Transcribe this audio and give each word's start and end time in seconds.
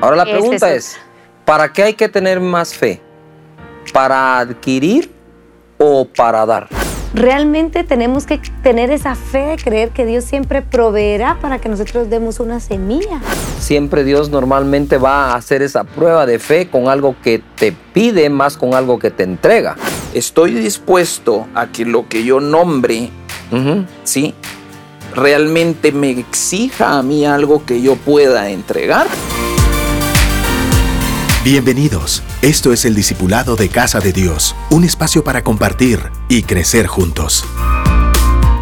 Ahora 0.00 0.16
la 0.16 0.22
Ese 0.22 0.32
pregunta 0.32 0.72
es 0.72 0.92
es, 0.92 0.96
¿para 1.44 1.72
qué 1.72 1.82
hay 1.82 1.94
que 1.94 2.08
tener 2.08 2.40
más 2.40 2.74
fe? 2.74 3.02
¿Para 3.92 4.38
adquirir 4.38 5.10
o 5.78 6.06
para 6.06 6.46
dar? 6.46 6.68
Realmente 7.12 7.84
tenemos 7.84 8.24
que 8.24 8.40
tener 8.62 8.90
esa 8.90 9.14
fe 9.14 9.46
de 9.46 9.56
creer 9.56 9.90
que 9.90 10.06
Dios 10.06 10.24
siempre 10.24 10.62
proveerá 10.62 11.38
para 11.40 11.58
que 11.58 11.68
nosotros 11.68 12.08
demos 12.08 12.40
una 12.40 12.60
semilla. 12.60 13.20
Siempre 13.58 14.04
Dios 14.04 14.30
normalmente 14.30 14.96
va 14.96 15.32
a 15.32 15.34
hacer 15.34 15.60
esa 15.60 15.84
prueba 15.84 16.24
de 16.24 16.38
fe 16.38 16.68
con 16.70 16.88
algo 16.88 17.16
que 17.22 17.42
te 17.56 17.72
pide 17.72 18.30
más 18.30 18.56
con 18.56 18.74
algo 18.74 18.98
que 18.98 19.10
te 19.10 19.24
entrega. 19.24 19.76
Estoy 20.14 20.54
dispuesto 20.54 21.46
a 21.54 21.66
que 21.66 21.84
lo 21.84 22.08
que 22.08 22.24
yo 22.24 22.40
nombre. 22.40 23.10
¿sí? 24.04 24.34
Realmente 25.14 25.90
me 25.92 26.10
exija 26.10 26.96
a 26.96 27.02
mí 27.02 27.26
algo 27.26 27.66
que 27.66 27.82
yo 27.82 27.96
pueda 27.96 28.48
entregar. 28.50 29.08
Bienvenidos. 31.42 32.22
Esto 32.42 32.70
es 32.70 32.84
el 32.84 32.94
Discipulado 32.94 33.56
de 33.56 33.70
Casa 33.70 33.98
de 33.98 34.12
Dios, 34.12 34.54
un 34.70 34.84
espacio 34.84 35.24
para 35.24 35.42
compartir 35.42 35.98
y 36.28 36.42
crecer 36.42 36.86
juntos. 36.86 37.46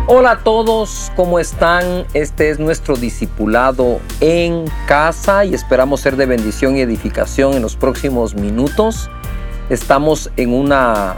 Hola 0.07 0.31
a 0.31 0.39
todos, 0.45 1.11
¿cómo 1.17 1.41
están? 1.41 2.07
Este 2.15 2.51
es 2.51 2.61
nuestro 2.61 2.95
discipulado 2.95 3.99
en 4.21 4.67
casa 4.87 5.45
y 5.45 5.55
esperamos 5.55 6.03
ser 6.03 6.15
de 6.15 6.27
bendición 6.27 6.77
y 6.77 6.81
edificación 6.81 7.55
en 7.55 7.63
los 7.63 7.75
próximos 7.75 8.37
minutos. 8.37 9.11
Estamos 9.71 10.31
en 10.37 10.55
una 10.55 11.17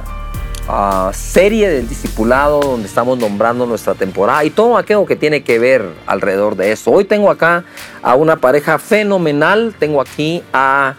ah, 0.66 1.10
serie 1.12 1.68
del 1.68 1.87
discipulado 1.87 2.60
donde 2.60 2.88
estamos 2.88 3.18
nombrando 3.18 3.66
nuestra 3.66 3.95
temporada 3.95 4.42
y 4.46 4.51
todo 4.51 4.79
aquello 4.79 5.04
que 5.04 5.15
tiene 5.15 5.42
que 5.42 5.59
ver 5.59 5.84
alrededor 6.06 6.56
de 6.56 6.73
eso. 6.73 6.90
Hoy 6.90 7.04
tengo 7.04 7.30
acá 7.30 7.65
a 8.01 8.15
una 8.15 8.37
pareja 8.37 8.79
fenomenal. 8.79 9.74
Tengo 9.79 10.01
aquí 10.01 10.42
a 10.54 10.95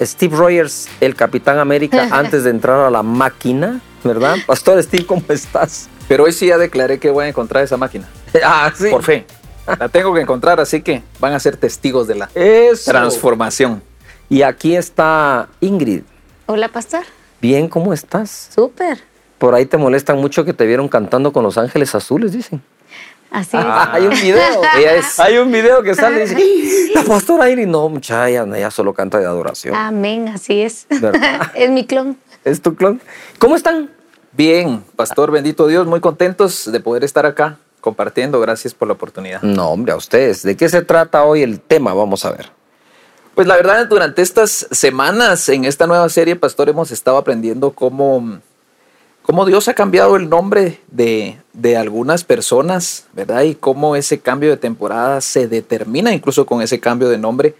Steve 0.00 0.36
Rogers, 0.36 0.88
el 1.00 1.14
Capitán 1.14 1.58
América, 1.58 2.08
antes 2.12 2.44
de 2.44 2.50
entrar 2.50 2.80
a 2.80 2.90
la 2.90 3.02
máquina, 3.02 3.80
¿verdad? 4.04 4.36
Pastor 4.46 4.82
Steve, 4.82 5.06
¿cómo 5.06 5.22
estás? 5.28 5.88
Pero 6.08 6.24
hoy 6.24 6.32
sí 6.32 6.46
ya 6.46 6.58
declaré 6.58 6.98
que 6.98 7.10
voy 7.10 7.24
a 7.26 7.28
encontrar 7.28 7.64
esa 7.64 7.76
máquina. 7.76 8.08
Ah, 8.44 8.72
sí. 8.74 8.88
Por 8.90 9.02
fe. 9.02 9.26
La 9.78 9.88
tengo 9.90 10.12
que 10.14 10.20
encontrar, 10.22 10.58
así 10.58 10.80
que 10.82 11.02
van 11.20 11.34
a 11.34 11.38
ser 11.40 11.56
testigos 11.56 12.06
de 12.08 12.14
la 12.14 12.30
Eso. 12.34 12.90
transformación. 12.90 13.82
Y 14.28 14.42
aquí 14.42 14.74
está 14.74 15.48
Ingrid. 15.60 16.02
Hola, 16.46 16.68
pastor. 16.68 17.02
Bien, 17.40 17.68
¿cómo 17.68 17.92
estás? 17.92 18.48
Súper. 18.54 18.98
Por 19.38 19.54
ahí 19.54 19.66
te 19.66 19.76
molestan 19.76 20.16
mucho 20.18 20.44
que 20.44 20.52
te 20.54 20.64
vieron 20.66 20.88
cantando 20.88 21.32
con 21.32 21.42
Los 21.44 21.58
Ángeles 21.58 21.94
Azules, 21.94 22.32
dicen. 22.32 22.62
Así 23.32 23.56
es. 23.56 23.64
Ah, 23.66 23.90
hay 23.92 24.04
un 24.06 24.10
video. 24.14 24.62
Ella 24.78 24.94
es- 24.96 25.18
Hay 25.18 25.38
un 25.38 25.50
video 25.50 25.82
que 25.82 25.94
sale 25.94 26.24
y 26.24 26.28
dice, 26.28 26.92
"¡Ah! 26.96 27.00
la 27.00 27.04
pastora 27.04 27.48
Ingrid. 27.50 27.66
No, 27.66 27.88
muchacha, 27.88 28.28
ella, 28.28 28.44
ella 28.56 28.70
solo 28.70 28.92
canta 28.92 29.18
de 29.18 29.26
adoración. 29.26 29.74
Amén, 29.74 30.28
así 30.28 30.60
es. 30.62 30.86
¿Verdad? 30.88 31.50
es 31.54 31.70
mi 31.70 31.86
clon. 31.86 32.16
¿Es 32.44 32.60
tu 32.60 32.74
clon? 32.74 33.00
¿Cómo 33.38 33.56
están? 33.56 33.90
Bien, 34.32 34.82
Pastor, 34.96 35.30
bendito 35.30 35.66
Dios, 35.66 35.86
muy 35.86 36.00
contentos 36.00 36.70
de 36.70 36.80
poder 36.80 37.04
estar 37.04 37.26
acá 37.26 37.58
compartiendo. 37.80 38.40
Gracias 38.40 38.74
por 38.74 38.88
la 38.88 38.94
oportunidad. 38.94 39.42
No, 39.42 39.68
hombre, 39.70 39.92
a 39.92 39.96
ustedes. 39.96 40.42
¿De 40.42 40.56
qué 40.56 40.68
se 40.68 40.82
trata 40.82 41.24
hoy 41.24 41.42
el 41.42 41.60
tema? 41.60 41.92
Vamos 41.94 42.24
a 42.24 42.30
ver. 42.32 42.50
Pues 43.34 43.46
la 43.46 43.56
verdad, 43.56 43.86
durante 43.86 44.20
estas 44.22 44.66
semanas 44.70 45.48
en 45.48 45.64
esta 45.64 45.86
nueva 45.86 46.08
serie, 46.10 46.36
Pastor, 46.36 46.68
hemos 46.68 46.90
estado 46.90 47.16
aprendiendo 47.16 47.70
cómo, 47.72 48.40
cómo 49.22 49.44
Dios 49.46 49.68
ha 49.68 49.74
cambiado 49.74 50.16
el 50.16 50.28
nombre 50.28 50.80
de, 50.90 51.38
de 51.52 51.76
algunas 51.76 52.24
personas, 52.24 53.06
¿verdad? 53.12 53.42
Y 53.42 53.54
cómo 53.54 53.96
ese 53.96 54.18
cambio 54.20 54.50
de 54.50 54.56
temporada 54.56 55.20
se 55.20 55.48
determina 55.48 56.12
incluso 56.12 56.44
con 56.46 56.60
ese 56.62 56.80
cambio 56.80 57.08
de 57.08 57.18
nombre. 57.18 57.54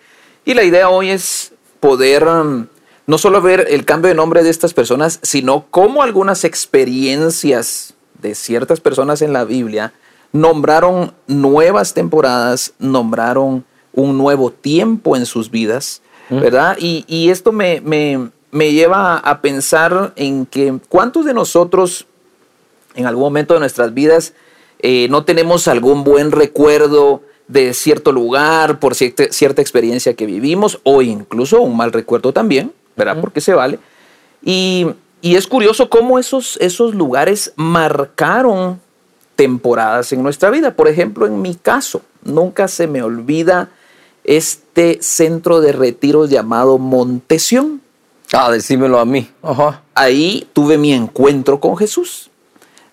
Y 0.44 0.55
la 0.55 0.64
idea 0.64 0.90
hoy 0.90 1.10
es 1.10 1.52
poder 1.80 2.24
um, 2.27 2.66
no 3.06 3.18
solo 3.18 3.40
ver 3.40 3.66
el 3.70 3.84
cambio 3.84 4.08
de 4.08 4.14
nombre 4.14 4.42
de 4.42 4.50
estas 4.50 4.74
personas, 4.74 5.18
sino 5.22 5.66
cómo 5.70 6.02
algunas 6.02 6.44
experiencias 6.44 7.94
de 8.20 8.34
ciertas 8.34 8.80
personas 8.80 9.23
en 9.23 9.33
la 9.33 9.44
Biblia 9.44 9.92
nombraron 10.33 11.12
nuevas 11.27 11.94
temporadas, 11.94 12.73
nombraron 12.79 13.64
un 13.92 14.17
nuevo 14.17 14.50
tiempo 14.50 15.17
en 15.17 15.27
sus 15.27 15.50
vidas, 15.50 16.00
¿verdad? 16.30 16.77
Y, 16.79 17.05
y 17.06 17.29
esto 17.30 17.52
me, 17.52 17.80
me- 17.83 18.30
me 18.52 18.73
lleva 18.73 19.17
a 19.17 19.40
pensar 19.40 20.13
en 20.14 20.46
que 20.46 20.79
cuántos 20.89 21.24
de 21.24 21.35
nosotros 21.35 22.07
en 22.95 23.07
algún 23.07 23.24
momento 23.24 23.55
de 23.55 23.61
nuestras 23.61 23.92
vidas 23.95 24.35
eh, 24.79 25.08
no 25.11 25.24
tenemos 25.24 25.67
algún 25.68 26.05
buen 26.05 26.30
recuerdo 26.30 27.23
de 27.48 27.74
cierto 27.74 28.12
lugar, 28.12 28.79
por 28.79 28.95
cierta, 28.95 29.24
cierta 29.30 29.62
experiencia 29.62 30.14
que 30.14 30.27
vivimos, 30.27 30.80
o 30.85 31.02
incluso 31.02 31.61
un 31.61 31.77
mal 31.77 31.92
recuerdo 31.92 32.33
también, 32.33 32.73
¿verdad? 32.96 33.20
Porque 33.20 33.41
se 33.41 33.55
vale. 33.55 33.79
Y, 34.42 34.86
y 35.20 35.36
es 35.36 35.46
curioso 35.46 35.91
cómo 35.91 36.18
esos, 36.18 36.57
esos 36.61 36.95
lugares 36.95 37.52
marcaron 37.57 38.80
temporadas 39.36 40.12
en 40.12 40.23
nuestra 40.23 40.51
vida. 40.51 40.74
Por 40.74 40.89
ejemplo, 40.89 41.27
en 41.27 41.42
mi 41.42 41.55
caso, 41.55 42.02
nunca 42.24 42.68
se 42.68 42.86
me 42.86 43.02
olvida 43.02 43.70
este 44.24 44.98
centro 45.02 45.61
de 45.61 45.73
retiros 45.73 46.30
llamado 46.30 46.79
Montesión. 46.79 47.81
Ah, 48.32 48.50
decímelo 48.50 48.98
a 48.98 49.04
mí. 49.04 49.30
Ajá. 49.42 49.82
Ahí 49.94 50.48
tuve 50.52 50.78
mi 50.78 50.92
encuentro 50.92 51.60
con 51.60 51.76
Jesús. 51.76 52.30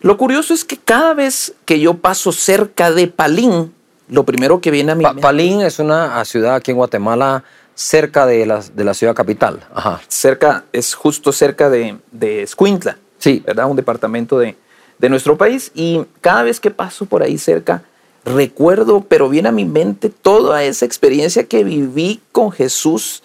Lo 0.02 0.18
curioso 0.18 0.54
es 0.54 0.64
que 0.66 0.78
cada 0.78 1.14
vez 1.14 1.54
que 1.66 1.80
yo 1.80 1.96
paso 1.96 2.32
cerca 2.32 2.92
de 2.92 3.08
Palín, 3.08 3.74
lo 4.10 4.24
primero 4.26 4.60
que 4.62 4.72
viene 4.72 4.92
a 4.92 4.96
mi 4.96 5.04
Pa- 5.04 5.10
mente- 5.14 5.22
Palín 5.22 5.62
es 5.62 5.80
una 5.80 6.24
ciudad 6.26 6.56
aquí 6.56 6.72
en 6.72 6.78
Guatemala 6.78 7.44
cerca 7.76 8.26
de 8.26 8.46
la, 8.46 8.62
de 8.74 8.84
la 8.84 8.94
ciudad 8.94 9.14
capital. 9.16 9.62
Ajá. 9.74 10.02
cerca, 10.08 10.66
es 10.74 10.94
justo 10.94 11.32
cerca 11.32 11.70
de, 11.70 11.98
de 12.12 12.44
Escuintla, 12.44 12.98
Sí. 13.18 13.42
¿verdad? 13.46 13.70
Un 13.70 13.76
departamento 13.78 14.38
de, 14.40 14.58
de 14.98 15.10
nuestro 15.10 15.38
país. 15.38 15.72
Y 15.76 16.02
cada 16.22 16.44
vez 16.44 16.60
que 16.60 16.72
paso 16.72 17.06
por 17.06 17.24
ahí 17.24 17.38
cerca, 17.38 17.84
recuerdo, 18.26 19.02
pero 19.08 19.30
viene 19.30 19.50
a 19.50 19.54
mi 19.54 19.66
mente 19.66 20.10
toda 20.10 20.64
esa 20.64 20.86
experiencia 20.86 21.46
que 21.46 21.64
viví 21.64 22.20
con 22.32 22.52
Jesús 22.52 23.24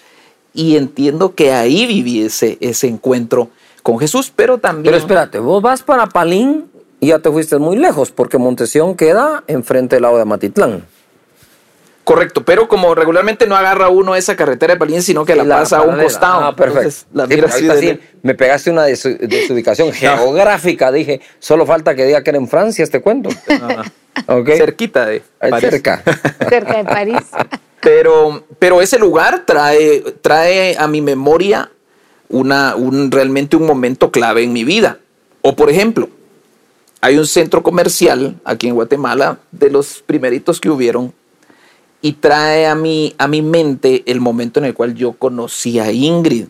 y 0.54 0.76
entiendo 0.76 1.34
que 1.34 1.52
ahí 1.52 1.84
viví 1.86 2.24
ese, 2.24 2.56
ese 2.60 2.86
encuentro 2.86 3.48
con 3.82 3.98
Jesús, 3.98 4.32
pero 4.34 4.58
también... 4.58 4.84
Pero 4.84 4.96
espérate, 4.96 5.38
vos 5.40 5.60
vas 5.60 5.82
para 5.82 6.06
Palín 6.06 6.66
y 7.00 7.08
ya 7.08 7.18
te 7.18 7.30
fuiste 7.30 7.58
muy 7.58 7.76
lejos, 7.76 8.10
porque 8.12 8.38
Montesión 8.38 8.94
queda 8.96 9.44
enfrente 9.48 9.96
del 9.96 10.02
lado 10.04 10.16
de 10.16 10.24
Matitlán. 10.24 10.86
Correcto, 12.04 12.44
pero 12.44 12.68
como 12.68 12.94
regularmente 12.94 13.46
no 13.46 13.56
agarra 13.56 13.88
uno 13.88 14.14
esa 14.14 14.36
carretera 14.36 14.74
de 14.74 14.78
Palín, 14.78 15.02
sino 15.02 15.24
que 15.24 15.34
la, 15.34 15.44
pasa 15.56 15.78
a 15.78 15.82
un 15.82 15.98
costado. 15.98 16.44
Ah, 16.44 16.54
perfecto. 16.54 16.80
Entonces, 16.80 17.06
la 17.14 17.24
Sí, 17.24 17.28
mira 17.30 17.42
pero 17.46 17.54
así 17.54 17.66
de 17.86 17.94
sí, 17.94 18.00
me 18.22 18.34
pegaste 18.34 18.70
una 18.70 18.86
desu- 18.86 19.18
desubicación 19.18 19.90
geográfica. 19.94 20.92
Dije, 20.92 21.22
solo 21.38 21.64
falta 21.64 21.94
que 21.94 22.04
diga 22.04 22.22
que 22.22 22.28
era 22.30 22.38
en 22.38 22.46
Francia 22.46 22.82
este 22.82 23.00
cuento. 23.00 23.30
Ok. 24.26 24.48
cerquita 24.50 25.06
de 25.06 25.22
París. 25.38 25.60
cerca. 25.70 26.02
Cerca 26.48 26.76
de 26.76 26.84
París. 26.84 27.16
Pero, 27.84 28.44
pero 28.58 28.80
ese 28.80 28.98
lugar 28.98 29.44
trae, 29.46 30.00
trae 30.22 30.76
a 30.78 30.88
mi 30.88 31.00
memoria 31.00 31.70
una, 32.28 32.74
un, 32.74 33.10
realmente 33.10 33.56
un 33.56 33.66
momento 33.66 34.10
clave 34.10 34.42
en 34.42 34.52
mi 34.52 34.64
vida. 34.64 34.98
O 35.42 35.54
por 35.54 35.70
ejemplo, 35.70 36.08
hay 37.00 37.18
un 37.18 37.26
centro 37.26 37.62
comercial 37.62 38.40
aquí 38.44 38.66
en 38.66 38.74
Guatemala, 38.74 39.38
de 39.52 39.70
los 39.70 40.02
primeritos 40.06 40.60
que 40.60 40.70
hubieron, 40.70 41.12
y 42.00 42.12
trae 42.12 42.66
a 42.66 42.74
mi, 42.74 43.14
a 43.18 43.28
mi 43.28 43.42
mente 43.42 44.02
el 44.06 44.20
momento 44.20 44.60
en 44.60 44.66
el 44.66 44.74
cual 44.74 44.94
yo 44.94 45.12
conocí 45.12 45.78
a 45.78 45.92
Ingrid. 45.92 46.46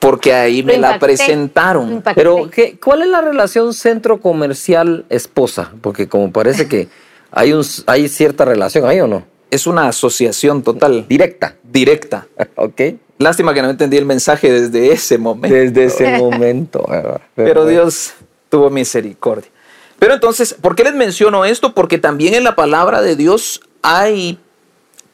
Porque 0.00 0.32
ahí 0.32 0.62
me 0.62 0.78
la 0.78 0.98
presentaron. 0.98 1.92
Impacté. 1.92 2.20
Pero, 2.20 2.50
¿qué, 2.50 2.78
¿cuál 2.82 3.02
es 3.02 3.08
la 3.08 3.20
relación 3.20 3.74
centro 3.74 4.20
comercial 4.20 5.04
esposa? 5.10 5.72
Porque 5.80 6.08
como 6.08 6.32
parece 6.32 6.68
que 6.68 6.88
hay, 7.30 7.52
un, 7.52 7.64
hay 7.86 8.08
cierta 8.08 8.44
relación 8.44 8.86
ahí 8.86 9.00
o 9.00 9.06
no. 9.06 9.24
Es 9.50 9.66
una 9.66 9.88
asociación 9.88 10.62
total, 10.62 11.06
Directa. 11.08 11.56
directa. 11.62 12.26
Ok. 12.56 12.80
Lástima 13.18 13.52
que 13.52 13.60
no 13.60 13.68
entendí 13.68 13.98
el 13.98 14.06
mensaje 14.06 14.50
desde 14.50 14.92
ese 14.92 15.18
momento. 15.18 15.54
Desde 15.54 15.84
ese 15.84 16.18
momento. 16.18 16.86
Pero 17.34 17.66
Dios 17.66 18.14
tuvo 18.48 18.70
misericordia. 18.70 19.50
Pero 19.98 20.14
entonces, 20.14 20.54
¿por 20.54 20.74
qué 20.74 20.84
les 20.84 20.94
menciono 20.94 21.44
esto? 21.44 21.74
Porque 21.74 21.98
también 21.98 22.32
en 22.34 22.44
la 22.44 22.56
palabra 22.56 23.02
de 23.02 23.16
Dios 23.16 23.60
hay 23.82 24.38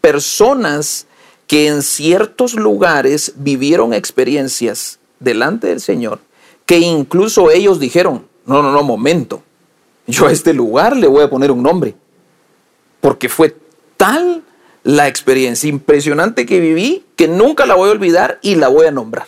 personas 0.00 1.08
que 1.48 1.66
en 1.66 1.82
ciertos 1.82 2.54
lugares 2.54 3.32
vivieron 3.36 3.92
experiencias 3.92 5.00
delante 5.18 5.66
del 5.66 5.80
Señor 5.80 6.20
que 6.66 6.80
incluso 6.80 7.50
ellos 7.50 7.78
dijeron, 7.78 8.26
no, 8.44 8.60
no, 8.60 8.72
no, 8.72 8.82
momento, 8.82 9.42
yo 10.06 10.26
a 10.26 10.32
este 10.32 10.52
lugar 10.52 10.96
le 10.96 11.06
voy 11.06 11.22
a 11.22 11.30
poner 11.30 11.50
un 11.52 11.62
nombre. 11.62 11.94
Porque 13.00 13.28
fue 13.28 13.56
tal 13.96 14.42
la 14.82 15.08
experiencia 15.08 15.68
impresionante 15.68 16.46
que 16.46 16.60
viví 16.60 17.04
que 17.16 17.28
nunca 17.28 17.66
la 17.66 17.74
voy 17.74 17.88
a 17.88 17.92
olvidar 17.92 18.38
y 18.42 18.54
la 18.54 18.68
voy 18.68 18.86
a 18.86 18.90
nombrar. 18.90 19.26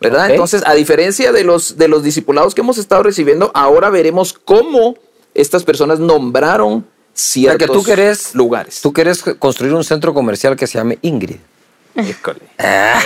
¿Verdad? 0.00 0.30
Entonces, 0.30 0.62
a 0.64 0.72
diferencia 0.72 1.30
de 1.30 1.44
los, 1.44 1.76
de 1.76 1.86
los 1.86 2.02
discipulados 2.02 2.54
que 2.54 2.62
hemos 2.62 2.78
estado 2.78 3.02
recibiendo, 3.02 3.50
ahora 3.52 3.90
veremos 3.90 4.32
cómo 4.32 4.94
estas 5.34 5.62
personas 5.62 6.00
nombraron 6.00 6.72
O 6.72 6.84
sea, 7.12 7.52
ciertos 7.52 7.68
que 7.68 7.72
tú 7.74 7.84
querés, 7.84 8.34
lugares. 8.34 8.80
Tú 8.80 8.94
quieres 8.94 9.22
construir 9.38 9.74
un 9.74 9.84
centro 9.84 10.14
comercial 10.14 10.56
que 10.56 10.66
se 10.66 10.78
llame 10.78 10.98
Ingrid. 11.02 11.36
Híjole. 11.94 12.40
Ah, 12.58 13.02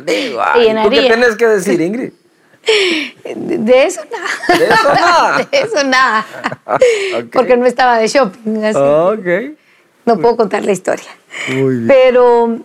¿Tú 0.00 0.90
qué 0.90 1.02
tienes 1.02 1.36
que 1.36 1.46
decir, 1.46 1.80
Ingrid? 1.80 2.12
De, 3.34 3.84
eso 3.84 4.00
nada. 4.10 4.58
De 4.58 4.64
eso 4.66 4.94
nada. 4.94 5.48
De 5.50 5.58
eso 5.58 5.84
nada. 5.84 6.26
Ok. 7.18 7.32
Porque 7.32 7.56
no 7.56 7.64
estaba 7.64 7.98
de 7.98 8.08
shopping. 8.08 8.64
así. 8.64 8.78
Ok. 8.78 9.56
No 10.06 10.18
puedo 10.18 10.36
contar 10.36 10.64
la 10.64 10.72
historia. 10.72 11.08
Muy 11.48 11.74
bien. 11.76 11.88
Pero 11.88 12.58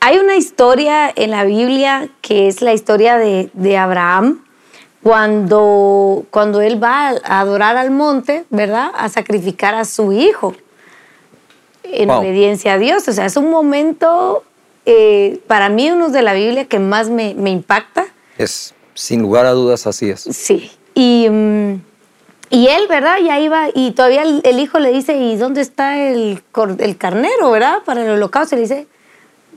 hay 0.00 0.18
una 0.18 0.36
historia 0.36 1.12
en 1.14 1.30
la 1.30 1.44
Biblia 1.44 2.08
que 2.22 2.48
es 2.48 2.60
la 2.62 2.72
historia 2.72 3.16
de, 3.18 3.50
de 3.52 3.76
Abraham 3.76 4.42
cuando, 5.02 6.24
cuando 6.30 6.60
él 6.62 6.82
va 6.82 7.10
a 7.24 7.40
adorar 7.40 7.76
al 7.76 7.90
monte, 7.90 8.44
¿verdad? 8.50 8.90
A 8.96 9.08
sacrificar 9.10 9.74
a 9.74 9.84
su 9.84 10.12
hijo 10.12 10.54
en 11.82 12.08
Wow. 12.08 12.18
obediencia 12.20 12.72
a 12.72 12.78
Dios. 12.78 13.06
O 13.06 13.12
sea, 13.12 13.26
es 13.26 13.36
un 13.36 13.50
momento, 13.50 14.42
eh, 14.86 15.40
para 15.46 15.68
mí, 15.68 15.90
uno 15.90 16.08
de 16.08 16.22
la 16.22 16.32
Biblia 16.32 16.64
que 16.64 16.78
más 16.78 17.10
me, 17.10 17.34
me 17.34 17.50
impacta. 17.50 18.06
Es, 18.38 18.74
sin 18.94 19.20
lugar 19.20 19.44
a 19.44 19.50
dudas, 19.50 19.86
así 19.86 20.08
es. 20.08 20.20
Sí. 20.22 20.72
Y, 20.94 21.28
mm, 21.30 21.74
y 22.50 22.68
él, 22.68 22.86
¿verdad? 22.88 23.18
Ya 23.24 23.40
iba, 23.40 23.68
y 23.74 23.92
todavía 23.92 24.22
el, 24.22 24.58
hijo 24.60 24.78
le 24.78 24.92
dice, 24.92 25.16
¿y 25.16 25.36
dónde 25.36 25.60
está 25.60 25.98
el, 25.98 26.42
el 26.78 26.96
carnero, 26.96 27.50
verdad? 27.50 27.78
Para 27.84 28.02
el 28.04 28.10
holocausto. 28.10 28.54
Y 28.54 28.58
le 28.58 28.62
dice, 28.62 28.86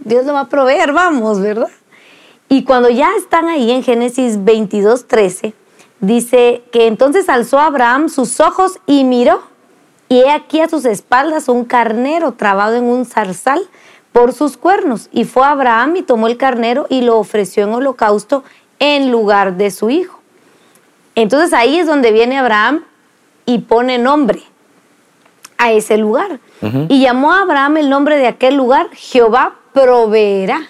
Dios 0.03 0.25
lo 0.25 0.33
va 0.33 0.41
a 0.41 0.49
proveer, 0.49 0.93
vamos, 0.93 1.41
¿verdad? 1.41 1.69
Y 2.49 2.63
cuando 2.63 2.89
ya 2.89 3.09
están 3.17 3.47
ahí 3.47 3.71
en 3.71 3.83
Génesis 3.83 4.43
22, 4.43 5.07
13, 5.07 5.53
dice 5.99 6.63
que 6.71 6.87
entonces 6.87 7.27
alzó 7.29 7.59
Abraham 7.59 8.09
sus 8.09 8.39
ojos 8.39 8.79
y 8.85 9.03
miró, 9.03 9.41
y 10.09 10.19
he 10.19 10.31
aquí 10.31 10.61
a 10.61 10.69
sus 10.69 10.85
espaldas 10.85 11.49
un 11.49 11.65
carnero 11.65 12.33
trabado 12.33 12.75
en 12.75 12.85
un 12.85 13.05
zarzal 13.05 13.67
por 14.13 14.33
sus 14.33 14.55
cuernos. 14.55 15.09
Y 15.11 15.25
fue 15.25 15.45
Abraham 15.45 15.97
y 15.97 16.03
tomó 16.03 16.27
el 16.27 16.37
carnero 16.37 16.87
y 16.89 17.01
lo 17.01 17.19
ofreció 17.19 17.63
en 17.63 17.73
holocausto 17.73 18.43
en 18.79 19.11
lugar 19.11 19.57
de 19.57 19.69
su 19.69 19.89
hijo. 19.89 20.16
Entonces 21.17 21.51
ahí 21.51 21.79
es 21.79 21.87
donde 21.87 22.11
viene 22.11 22.37
Abraham 22.37 22.83
y 23.47 23.57
pone 23.57 23.97
nombre 23.97 24.43
a 25.57 25.71
ese 25.71 25.97
lugar. 25.97 26.39
Y 26.89 27.01
llamó 27.01 27.33
a 27.33 27.41
Abraham 27.41 27.77
el 27.77 27.89
nombre 27.89 28.17
de 28.17 28.27
aquel 28.27 28.55
lugar, 28.55 28.89
Jehová 28.93 29.55
proveerá. 29.73 30.69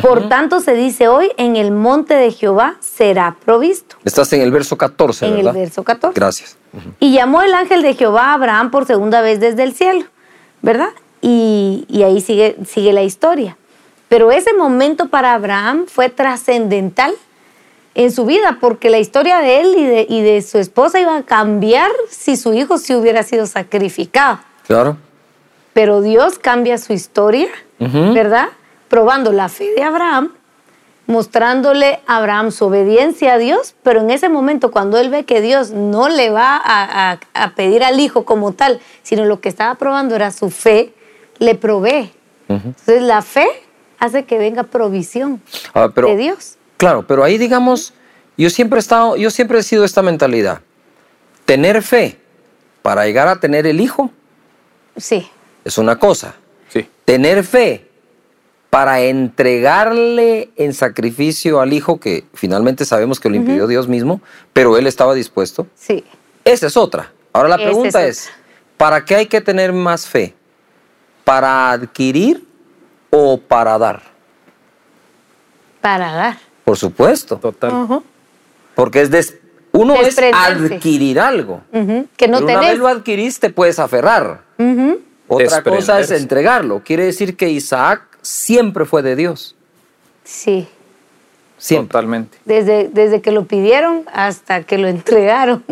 Por 0.00 0.30
tanto 0.30 0.60
se 0.60 0.72
dice 0.72 1.08
hoy, 1.08 1.30
en 1.36 1.56
el 1.56 1.72
monte 1.72 2.14
de 2.14 2.32
Jehová 2.32 2.76
será 2.80 3.36
provisto. 3.44 3.96
Estás 4.02 4.32
en 4.32 4.40
el 4.40 4.50
verso 4.50 4.78
14, 4.78 5.26
En 5.26 5.36
el 5.36 5.52
verso 5.52 5.84
14. 5.84 6.18
Gracias. 6.18 6.56
Y 6.98 7.12
llamó 7.12 7.42
el 7.42 7.52
ángel 7.52 7.82
de 7.82 7.92
Jehová 7.92 8.30
a 8.30 8.34
Abraham 8.34 8.70
por 8.70 8.86
segunda 8.86 9.20
vez 9.20 9.40
desde 9.40 9.62
el 9.62 9.74
cielo, 9.74 10.06
¿verdad? 10.62 10.90
Y, 11.20 11.84
y 11.90 12.02
ahí 12.02 12.22
sigue, 12.22 12.56
sigue 12.66 12.94
la 12.94 13.02
historia. 13.02 13.58
Pero 14.08 14.32
ese 14.32 14.54
momento 14.54 15.08
para 15.08 15.34
Abraham 15.34 15.84
fue 15.86 16.08
trascendental 16.08 17.12
en 17.94 18.12
su 18.12 18.24
vida, 18.26 18.58
porque 18.60 18.90
la 18.90 18.98
historia 18.98 19.38
de 19.38 19.60
él 19.60 19.74
y 19.76 19.84
de, 19.84 20.06
y 20.08 20.22
de 20.22 20.40
su 20.42 20.58
esposa 20.58 21.00
iba 21.00 21.16
a 21.16 21.22
cambiar 21.22 21.90
si 22.10 22.36
su 22.36 22.52
hijo 22.54 22.78
se 22.78 22.94
hubiera 22.96 23.22
sido 23.22 23.46
sacrificado. 23.46 24.38
Claro. 24.66 24.96
Pero 25.72 26.00
Dios 26.00 26.38
cambia 26.38 26.78
su 26.78 26.92
historia. 26.92 27.48
¿verdad? 27.80 28.48
Probando 28.88 29.30
la 29.32 29.48
fe 29.48 29.72
de 29.76 29.82
Abraham, 29.84 30.32
mostrándole 31.06 32.00
a 32.06 32.16
Abraham 32.18 32.50
su 32.50 32.66
obediencia 32.66 33.34
a 33.34 33.38
Dios, 33.38 33.74
pero 33.82 34.00
en 34.00 34.10
ese 34.10 34.28
momento 34.28 34.70
cuando 34.70 34.98
él 34.98 35.08
ve 35.10 35.24
que 35.24 35.40
Dios 35.40 35.70
no 35.70 36.08
le 36.08 36.30
va 36.30 36.56
a, 36.56 37.12
a- 37.12 37.20
a 37.34 37.54
pedir 37.54 37.82
al 37.82 37.98
hijo 37.98 38.24
como 38.24 38.52
tal, 38.52 38.80
sino 39.02 39.24
lo 39.24 39.40
que 39.40 39.48
estaba 39.48 39.76
probando 39.76 40.14
era 40.16 40.30
su 40.30 40.50
fe, 40.50 40.92
le 41.38 41.54
provee. 41.54 42.12
Entonces 42.48 43.02
la 43.02 43.22
fe 43.22 43.46
hace 43.98 44.24
que 44.24 44.38
venga 44.38 44.64
provisión 44.64 45.40
Ah, 45.72 45.88
pero, 45.94 46.08
de 46.08 46.16
Dios. 46.16 46.56
Claro, 46.78 47.06
pero 47.06 47.22
ahí 47.24 47.36
digamos, 47.36 47.92
yo 48.38 48.48
siempre 48.48 48.78
he 48.78 48.80
estado, 48.80 49.16
yo 49.16 49.30
siempre 49.30 49.58
he 49.58 49.62
sido 49.62 49.84
esta 49.84 50.00
mentalidad. 50.00 50.62
Tener 51.44 51.82
fe 51.82 52.18
para 52.80 53.04
llegar 53.04 53.28
a 53.28 53.38
tener 53.40 53.66
el 53.66 53.80
hijo 53.80 54.10
Sí, 54.98 55.28
es 55.64 55.78
una 55.78 55.96
cosa. 55.98 56.34
Sí. 56.68 56.88
Tener 57.04 57.44
fe 57.44 57.88
para 58.68 59.00
entregarle 59.00 60.50
en 60.56 60.74
sacrificio 60.74 61.60
al 61.60 61.72
hijo, 61.72 61.98
que 62.00 62.24
finalmente 62.34 62.84
sabemos 62.84 63.20
que 63.20 63.30
lo 63.30 63.36
impidió 63.36 63.66
Dios 63.66 63.88
mismo, 63.88 64.20
pero 64.52 64.76
él 64.76 64.86
estaba 64.86 65.14
dispuesto. 65.14 65.66
sí. 65.74 66.04
Esa 66.44 66.66
es 66.68 66.78
otra. 66.78 67.12
Ahora 67.34 67.50
la 67.50 67.56
Esa 67.56 67.64
pregunta 67.64 68.06
es 68.06 68.28
es, 68.28 68.30
¿para 68.78 69.04
qué 69.04 69.16
hay 69.16 69.26
que 69.26 69.42
tener 69.42 69.70
más 69.70 70.06
fe? 70.06 70.34
¿Para 71.22 71.70
adquirir 71.72 72.42
o 73.10 73.36
para 73.38 73.76
dar? 73.76 74.00
Para 75.82 76.12
dar. 76.12 76.38
Por 76.68 76.76
supuesto. 76.76 77.36
Total. 77.38 78.02
Porque 78.74 79.00
es 79.00 79.10
des- 79.10 79.38
uno 79.72 79.94
es 79.94 80.18
adquirir 80.18 81.18
algo. 81.18 81.62
Que 81.72 82.28
no 82.28 82.38
Pero 82.40 82.44
una 82.44 82.60
vez 82.60 82.78
lo 82.78 82.88
adquiriste, 82.88 83.48
puedes 83.48 83.78
aferrar. 83.78 84.42
Otra 85.28 85.62
cosa 85.62 85.98
es 86.00 86.10
entregarlo. 86.10 86.82
Quiere 86.84 87.04
decir 87.04 87.36
que 87.36 87.48
Isaac 87.48 88.02
siempre 88.20 88.84
fue 88.84 89.02
de 89.02 89.16
Dios. 89.16 89.54
Sí. 90.24 90.68
Siempre. 91.56 91.88
Totalmente. 91.92 92.38
Desde, 92.44 92.88
desde 92.92 93.20
que 93.22 93.32
lo 93.32 93.44
pidieron 93.46 94.04
hasta 94.12 94.62
que 94.64 94.76
lo 94.78 94.88
entregaron. 94.96 95.64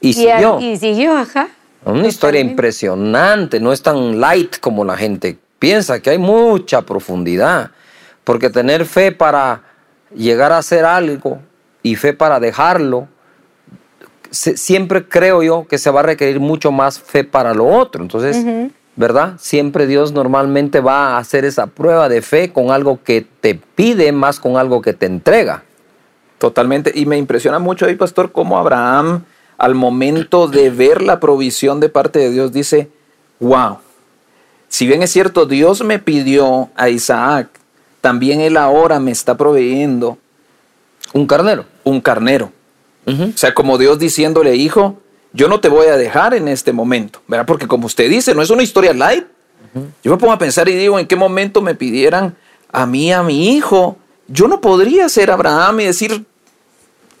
Y 0.00 0.14
siguió. 0.14 0.58
Y 0.60 0.76
siguió, 0.78 1.16
ajá. 1.16 1.48
Una 1.84 2.08
historia 2.08 2.40
Totalmente. 2.40 2.50
impresionante, 2.52 3.60
no 3.60 3.72
es 3.72 3.82
tan 3.82 4.18
light 4.20 4.58
como 4.58 4.84
la 4.84 4.96
gente 4.96 5.38
piensa, 5.60 6.00
que 6.00 6.10
hay 6.10 6.18
mucha 6.18 6.82
profundidad. 6.82 7.70
Porque 8.24 8.50
tener 8.50 8.84
fe 8.86 9.12
para 9.12 9.62
llegar 10.14 10.52
a 10.52 10.58
hacer 10.58 10.84
algo 10.84 11.38
y 11.82 11.96
fe 11.96 12.12
para 12.12 12.40
dejarlo, 12.40 13.08
se- 14.30 14.56
siempre 14.56 15.06
creo 15.08 15.42
yo 15.42 15.66
que 15.68 15.78
se 15.78 15.90
va 15.90 16.00
a 16.00 16.04
requerir 16.04 16.40
mucho 16.40 16.72
más 16.72 16.98
fe 17.00 17.24
para 17.24 17.54
lo 17.54 17.66
otro. 17.66 18.02
Entonces, 18.02 18.36
¿verdad? 18.96 19.34
Siempre 19.38 19.86
Dios 19.86 20.12
normalmente 20.12 20.80
va 20.80 21.16
a 21.16 21.18
hacer 21.18 21.44
esa 21.44 21.66
prueba 21.66 22.08
de 22.08 22.22
fe 22.22 22.52
con 22.52 22.70
algo 22.70 23.00
que 23.02 23.26
te 23.40 23.54
pide 23.54 24.12
más 24.12 24.40
con 24.40 24.56
algo 24.56 24.80
que 24.82 24.92
te 24.92 25.06
entrega. 25.06 25.62
Totalmente. 26.38 26.92
Y 26.94 27.06
me 27.06 27.16
impresiona 27.16 27.58
mucho 27.58 27.86
ahí, 27.86 27.94
pastor, 27.96 28.32
cómo 28.32 28.58
Abraham, 28.58 29.24
al 29.56 29.74
momento 29.74 30.46
de 30.48 30.70
ver 30.70 31.02
la 31.02 31.20
provisión 31.20 31.80
de 31.80 31.88
parte 31.88 32.18
de 32.18 32.30
Dios, 32.30 32.52
dice, 32.52 32.88
wow, 33.40 33.78
si 34.68 34.86
bien 34.86 35.02
es 35.02 35.10
cierto, 35.12 35.46
Dios 35.46 35.82
me 35.84 35.98
pidió 36.00 36.70
a 36.74 36.88
Isaac, 36.88 37.48
también 38.04 38.42
él 38.42 38.58
ahora 38.58 39.00
me 39.00 39.10
está 39.10 39.34
proveyendo 39.34 40.18
Un 41.14 41.26
carnero. 41.26 41.64
un 41.84 42.02
carnero. 42.02 42.52
O 43.06 43.38
sea, 43.38 43.54
como 43.54 43.78
Dios 43.78 43.98
diciéndole, 43.98 44.56
hijo, 44.56 45.00
yo 45.32 45.48
no 45.48 45.60
te 45.60 45.70
voy 45.70 45.86
a 45.86 45.96
dejar 45.96 46.34
en 46.34 46.46
este 46.48 46.74
momento, 46.74 47.20
¿verdad? 47.28 47.46
Porque 47.46 47.66
como 47.66 47.86
usted 47.86 48.10
dice, 48.10 48.34
no 48.34 48.42
es 48.42 48.50
una 48.50 48.62
historia 48.62 48.92
light. 48.92 49.24
Yo 50.02 50.10
me 50.12 50.18
pongo 50.18 50.34
a 50.34 50.38
pensar 50.38 50.68
y 50.68 50.74
digo, 50.74 50.98
¿en 50.98 51.06
qué 51.06 51.16
momento 51.16 51.62
me 51.62 51.74
pidieran 51.74 52.36
a 52.70 52.84
mí, 52.84 53.10
a 53.10 53.22
mi 53.22 53.54
hijo? 53.56 53.96
Yo 54.28 54.48
no 54.48 54.60
podría 54.60 55.08
ser 55.08 55.30
Abraham 55.30 55.80
y 55.80 55.84
decir, 55.86 56.26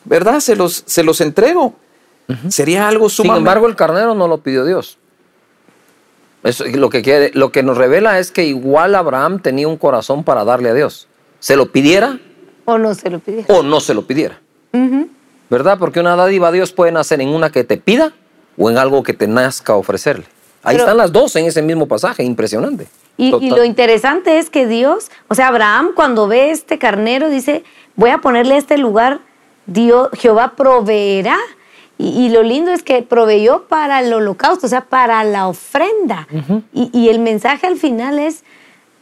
¿verdad? 0.04 0.40
Se 0.40 0.54
los, 0.54 0.82
se 0.84 1.02
los 1.02 1.22
entrego. 1.22 1.74
Sería 2.50 2.88
algo 2.88 3.08
Sin 3.08 3.24
sumamente... 3.24 3.38
embargo, 3.38 3.68
el 3.68 3.74
carnero 3.74 4.14
no 4.14 4.28
lo 4.28 4.38
pidió 4.38 4.66
Dios. 4.66 4.98
Eso, 6.44 6.64
lo, 6.66 6.90
que 6.90 7.02
quiere- 7.02 7.30
lo 7.34 7.50
que 7.50 7.62
nos 7.62 7.76
revela 7.76 8.18
es 8.18 8.30
que 8.30 8.44
igual 8.44 8.94
Abraham 8.94 9.40
tenía 9.40 9.66
un 9.66 9.76
corazón 9.76 10.22
para 10.24 10.44
darle 10.44 10.68
a 10.70 10.74
Dios. 10.74 11.08
Se 11.40 11.56
lo 11.56 11.72
pidiera 11.72 12.18
O 12.66 12.78
no 12.78 12.94
se 12.94 13.10
lo 13.10 13.18
pidieron. 13.18 13.56
o 13.56 13.62
no 13.62 13.80
se 13.80 13.94
lo 13.94 14.06
pidiera. 14.06 14.38
¿Verdad? 15.50 15.78
Porque 15.78 16.00
una 16.00 16.16
dádiva 16.16 16.48
a 16.48 16.52
Dios 16.52 16.72
puede 16.72 16.90
nacer 16.92 17.20
en 17.20 17.28
una 17.28 17.50
que 17.50 17.64
te 17.64 17.76
pida 17.76 18.12
o 18.56 18.70
en 18.70 18.78
algo 18.78 19.02
que 19.02 19.12
te 19.12 19.26
nazca 19.28 19.74
ofrecerle. 19.74 20.24
Ahí 20.62 20.74
Pero- 20.76 20.84
están 20.84 20.96
las 20.96 21.12
dos 21.12 21.34
en 21.36 21.46
ese 21.46 21.62
mismo 21.62 21.86
pasaje, 21.86 22.22
impresionante. 22.24 22.86
Y, 23.16 23.34
y 23.36 23.50
lo 23.50 23.62
interesante 23.64 24.38
es 24.38 24.50
que 24.50 24.66
Dios, 24.66 25.10
o 25.28 25.34
sea, 25.34 25.48
Abraham 25.48 25.90
cuando 25.94 26.26
ve 26.26 26.50
este 26.50 26.78
carnero 26.78 27.28
dice, 27.30 27.62
voy 27.94 28.10
a 28.10 28.18
ponerle 28.18 28.54
a 28.54 28.58
este 28.58 28.76
lugar, 28.78 29.20
Dios, 29.66 30.08
Jehová 30.14 30.54
proveerá. 30.56 31.36
Y, 31.98 32.26
y 32.26 32.28
lo 32.30 32.42
lindo 32.42 32.72
es 32.72 32.82
que 32.82 33.02
proveyó 33.02 33.64
para 33.64 34.00
el 34.00 34.12
holocausto, 34.12 34.66
o 34.66 34.68
sea, 34.68 34.82
para 34.82 35.22
la 35.24 35.46
ofrenda. 35.48 36.26
y, 36.72 36.90
y 36.92 37.08
el 37.08 37.18
mensaje 37.20 37.66
al 37.66 37.76
final 37.76 38.18
es, 38.18 38.42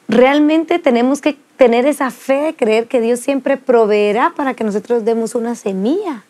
realmente 0.09 0.79
tenemos 0.79 1.21
que 1.21 1.37
tener 1.57 1.87
esa 1.87 2.11
fe 2.11 2.35
de 2.43 2.57
creer 2.57 2.89
que 2.89 3.01
Dios 3.01 3.21
siempre 3.21 3.57
proveerá 3.57 4.33
para 4.35 4.55
que 4.55 4.65
nosotros 4.65 5.05
demos 5.05 5.35
una 5.37 5.55
semilla, 5.55 6.25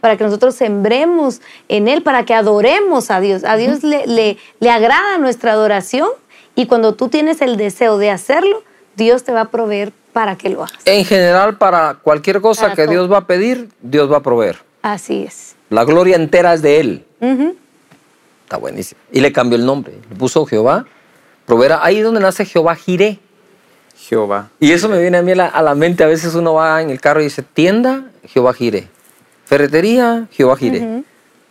para 0.00 0.16
que 0.16 0.24
nosotros 0.24 0.54
sembremos 0.54 1.42
en 1.68 1.88
Él, 1.88 2.02
para 2.02 2.24
que 2.24 2.32
adoremos 2.34 3.10
a 3.10 3.20
Dios. 3.20 3.44
A 3.44 3.56
Dios 3.56 3.82
le, 3.82 4.06
le, 4.06 4.38
le 4.60 4.70
agrada 4.70 5.18
nuestra 5.18 5.52
adoración 5.52 6.08
y 6.54 6.66
cuando 6.66 6.94
tú 6.94 7.08
tienes 7.08 7.42
el 7.42 7.56
deseo 7.56 7.98
de 7.98 8.10
hacerlo, 8.10 8.62
Dios 8.96 9.24
te 9.24 9.32
va 9.32 9.42
a 9.42 9.50
proveer 9.50 9.92
para 10.12 10.36
que 10.36 10.48
lo 10.48 10.64
hagas. 10.64 10.80
En 10.86 11.04
general, 11.04 11.58
para 11.58 11.98
cualquier 12.02 12.40
cosa 12.40 12.62
Para 12.62 12.74
que 12.74 12.84
todo. 12.84 12.92
Dios 12.92 13.12
va 13.12 13.18
a 13.18 13.26
pedir, 13.26 13.68
Dios 13.82 14.10
va 14.10 14.16
a 14.16 14.22
proveer. 14.22 14.56
Así 14.82 15.24
es. 15.28 15.54
La 15.70 15.84
gloria 15.84 16.16
entera 16.16 16.54
es 16.54 16.62
de 16.62 16.80
Él. 16.80 17.04
Está 18.44 18.56
buenísimo. 18.56 19.00
Y 19.12 19.20
le 19.20 19.32
cambió 19.32 19.58
el 19.58 19.66
nombre. 19.66 19.94
Le 20.10 20.16
puso 20.16 20.46
Jehová. 20.46 20.86
Proveerá. 21.46 21.84
Ahí 21.84 21.98
es 21.98 22.04
donde 22.04 22.20
nace 22.20 22.44
Jehová 22.44 22.74
Jiré. 22.76 23.18
Jehová. 23.96 24.50
Y 24.60 24.72
eso 24.72 24.88
me 24.88 25.00
viene 25.00 25.18
a 25.18 25.22
mí 25.22 25.32
a 25.32 25.36
la, 25.36 25.46
a 25.46 25.62
la 25.62 25.74
mente. 25.74 26.04
A 26.04 26.06
veces 26.06 26.34
uno 26.34 26.54
va 26.54 26.80
en 26.80 26.90
el 26.90 27.00
carro 27.00 27.20
y 27.20 27.24
dice, 27.24 27.42
tienda, 27.42 28.04
Jehová 28.24 28.54
gire. 28.54 28.88
Ferretería, 29.44 30.28
Jehová 30.30 30.56
gire. 30.56 31.04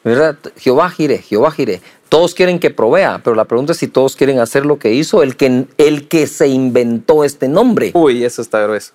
¿Verdad? 0.03 0.37
Jehová 0.55 0.89
gire, 0.89 1.17
Jehová 1.17 1.51
gire. 1.51 1.81
Todos 2.09 2.33
quieren 2.33 2.59
que 2.59 2.69
provea, 2.69 3.19
pero 3.23 3.35
la 3.35 3.45
pregunta 3.45 3.73
es 3.73 3.79
si 3.79 3.87
todos 3.87 4.15
quieren 4.15 4.39
hacer 4.39 4.65
lo 4.65 4.79
que 4.79 4.93
hizo 4.93 5.23
el 5.23 5.35
que, 5.35 5.65
el 5.77 6.07
que 6.07 6.27
se 6.27 6.47
inventó 6.47 7.23
este 7.23 7.47
nombre. 7.49 7.91
Uy, 7.93 8.23
eso 8.23 8.41
está 8.41 8.61
grueso. 8.61 8.93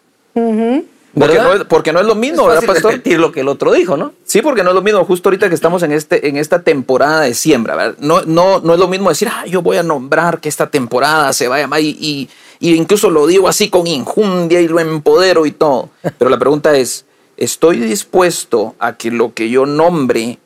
Porque 1.14 1.38
no, 1.38 1.52
es, 1.52 1.64
porque 1.64 1.92
no 1.92 2.00
es 2.00 2.07
lo 2.07 2.14
mismo, 2.14 2.42
es 2.42 2.49
¿verdad, 2.49 2.66
pastor? 2.66 2.92
repetir 2.92 3.19
lo 3.21 3.33
que 3.33 3.40
el 3.40 3.49
otro 3.49 3.71
dijo, 3.73 3.97
¿no? 3.99 4.12
Sí, 4.25 4.40
porque 4.40 4.62
no 4.62 4.71
es 4.71 4.75
lo 4.75 4.81
mismo, 4.83 5.04
justo 5.04 5.28
ahorita 5.28 5.49
que 5.50 5.54
estamos 5.54 5.83
en, 5.83 5.92
este, 5.92 6.26
en 6.28 6.38
esta 6.38 6.62
temporada 6.62 7.21
de 7.21 7.35
siembra, 7.35 7.76
¿verdad? 7.76 7.97
No, 8.00 8.23
no, 8.23 8.61
no 8.61 8.73
es 8.75 8.81
lo 8.81 8.88
mismo 8.88 9.11
decir, 9.11 9.28
ah, 9.31 9.45
yo 9.47 9.61
voy 9.61 9.76
a 9.76 9.83
nombrar 9.83 10.40
que 10.40 10.49
esta 10.49 10.71
temporada 10.71 11.33
se 11.35 11.49
va 11.49 11.57
a 11.57 11.61
llamar 11.61 11.81
y, 11.83 11.88
y, 12.00 12.28
y 12.61 12.75
incluso 12.75 13.11
lo 13.11 13.26
digo 13.26 13.47
así 13.47 13.69
con 13.69 13.87
injundia 13.87 14.61
y 14.62 14.69
lo 14.69 14.81
empodero 14.81 15.45
y 15.45 15.52
todo. 15.52 15.90
Pero 16.16 16.31
la 16.31 16.38
pregunta 16.38 16.75
es, 16.78 17.04
¿estoy 17.37 17.78
dispuesto 17.78 18.75
a 18.78 18.97
que 18.97 19.11
lo 19.11 19.35
que 19.35 19.50
yo 19.50 19.66
nombre, 19.66 20.38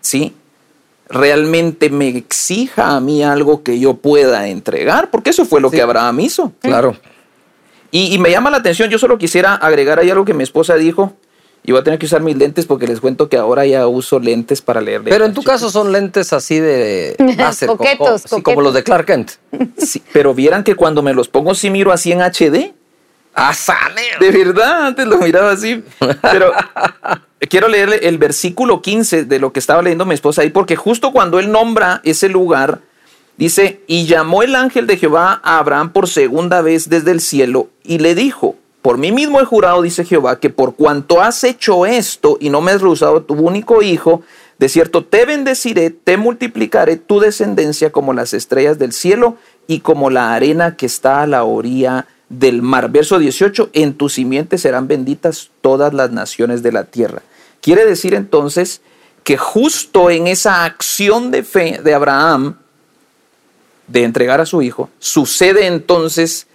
sí, 0.00 0.32
realmente 1.08 1.90
me 1.90 2.08
exija 2.08 2.96
a 2.96 3.00
mí 3.00 3.22
algo 3.22 3.62
que 3.62 3.78
yo 3.78 3.94
pueda 3.94 4.48
entregar? 4.48 5.10
Porque 5.10 5.30
eso 5.30 5.44
fue 5.44 5.60
lo 5.60 5.68
Sí. 5.68 5.76
que 5.76 5.82
Abraham 5.82 6.20
hizo. 6.20 6.52
Claro. 6.60 6.96
Y, 7.94 8.12
y 8.12 8.18
me 8.18 8.28
llama 8.32 8.50
la 8.50 8.56
atención, 8.56 8.90
yo 8.90 8.98
solo 8.98 9.18
quisiera 9.18 9.54
agregar 9.54 10.00
ahí 10.00 10.10
algo 10.10 10.24
que 10.24 10.34
mi 10.34 10.42
esposa 10.42 10.74
dijo. 10.74 11.12
Y 11.62 11.70
voy 11.70 11.80
a 11.80 11.84
tener 11.84 11.98
que 12.00 12.06
usar 12.06 12.20
mis 12.22 12.36
lentes 12.36 12.66
porque 12.66 12.88
les 12.88 12.98
cuento 13.00 13.28
que 13.28 13.36
ahora 13.36 13.64
ya 13.64 13.86
uso 13.86 14.18
lentes 14.18 14.60
para 14.60 14.80
leer. 14.80 15.02
Pero 15.04 15.24
en 15.24 15.32
tu 15.32 15.44
caso 15.44 15.70
son 15.70 15.92
lentes 15.92 16.32
así 16.32 16.58
de 16.58 17.14
láser, 17.38 17.68
co- 17.68 17.76
co- 17.78 17.84
Coquetos, 17.84 18.22
sí, 18.28 18.42
como 18.42 18.62
los 18.62 18.74
de 18.74 18.82
Clark 18.82 19.06
Kent. 19.06 19.30
Sí, 19.78 20.02
pero 20.12 20.34
vieran 20.34 20.64
que 20.64 20.74
cuando 20.74 21.02
me 21.02 21.14
los 21.14 21.28
pongo 21.28 21.54
sí 21.54 21.70
miro 21.70 21.92
así 21.92 22.10
en 22.10 22.20
HD. 22.20 22.74
¡Ah, 23.32 23.54
sale! 23.54 24.02
De 24.18 24.30
verdad, 24.32 24.86
antes 24.88 25.06
lo 25.06 25.18
miraba 25.18 25.52
así. 25.52 25.82
Pero 26.22 26.52
quiero 27.48 27.68
leer 27.68 28.00
el 28.02 28.18
versículo 28.18 28.82
15 28.82 29.24
de 29.24 29.38
lo 29.38 29.52
que 29.52 29.60
estaba 29.60 29.82
leyendo 29.82 30.04
mi 30.04 30.14
esposa 30.14 30.42
ahí, 30.42 30.50
porque 30.50 30.76
justo 30.76 31.12
cuando 31.12 31.38
él 31.38 31.50
nombra 31.50 32.00
ese 32.04 32.28
lugar, 32.28 32.80
dice, 33.36 33.80
y 33.86 34.06
llamó 34.06 34.42
el 34.42 34.54
ángel 34.54 34.86
de 34.86 34.96
Jehová 34.96 35.40
a 35.42 35.58
Abraham 35.58 35.92
por 35.92 36.08
segunda 36.08 36.62
vez 36.62 36.88
desde 36.88 37.10
el 37.10 37.20
cielo 37.20 37.68
y 37.82 37.98
le 37.98 38.14
dijo, 38.14 38.56
por 38.84 38.98
mí 38.98 39.12
mismo 39.12 39.40
he 39.40 39.44
jurado, 39.46 39.80
dice 39.80 40.04
Jehová, 40.04 40.38
que 40.40 40.50
por 40.50 40.74
cuanto 40.74 41.22
has 41.22 41.42
hecho 41.42 41.86
esto 41.86 42.36
y 42.38 42.50
no 42.50 42.60
me 42.60 42.72
has 42.72 42.82
rehusado 42.82 43.22
tu 43.22 43.32
único 43.32 43.80
hijo, 43.80 44.22
de 44.58 44.68
cierto 44.68 45.04
te 45.04 45.24
bendeciré, 45.24 45.90
te 45.90 46.16
multiplicaré 46.16 46.96
tu 46.96 47.18
descendencia 47.18 47.90
como 47.90 48.12
las 48.12 48.34
estrellas 48.34 48.78
del 48.78 48.92
cielo 48.92 49.36
y 49.66 49.80
como 49.80 50.10
la 50.10 50.34
arena 50.34 50.76
que 50.76 50.86
está 50.86 51.22
a 51.22 51.26
la 51.26 51.44
orilla 51.44 52.06
del 52.28 52.62
mar. 52.62 52.90
Verso 52.90 53.18
18, 53.18 53.70
en 53.72 53.94
tu 53.94 54.08
simiente 54.08 54.58
serán 54.58 54.86
benditas 54.86 55.50
todas 55.60 55.94
las 55.94 56.10
naciones 56.10 56.62
de 56.62 56.72
la 56.72 56.84
tierra. 56.84 57.22
Quiere 57.60 57.86
decir 57.86 58.14
entonces 58.14 58.82
que 59.22 59.38
justo 59.38 60.10
en 60.10 60.26
esa 60.26 60.64
acción 60.64 61.30
de 61.30 61.42
fe 61.42 61.80
de 61.82 61.94
Abraham, 61.94 62.58
de 63.86 64.04
entregar 64.04 64.40
a 64.40 64.46
su 64.46 64.62
hijo, 64.62 64.90
sucede 64.98 65.66
entonces 65.66 66.46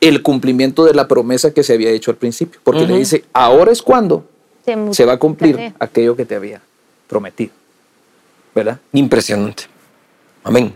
el 0.00 0.22
cumplimiento 0.22 0.84
de 0.84 0.94
la 0.94 1.08
promesa 1.08 1.52
que 1.52 1.62
se 1.62 1.74
había 1.74 1.90
hecho 1.90 2.10
al 2.10 2.16
principio. 2.16 2.60
Porque 2.64 2.86
le 2.86 2.96
dice, 2.96 3.24
ahora 3.32 3.72
es 3.72 3.82
cuando 3.82 4.26
Se 4.64 4.76
se 4.94 5.04
va 5.04 5.14
a 5.14 5.18
cumplir 5.18 5.74
aquello 5.78 6.16
que 6.16 6.24
te 6.24 6.34
había 6.34 6.60
prometido. 7.08 7.52
¿Verdad? 8.54 8.80
Impresionante. 8.92 9.64
Amén. 10.42 10.74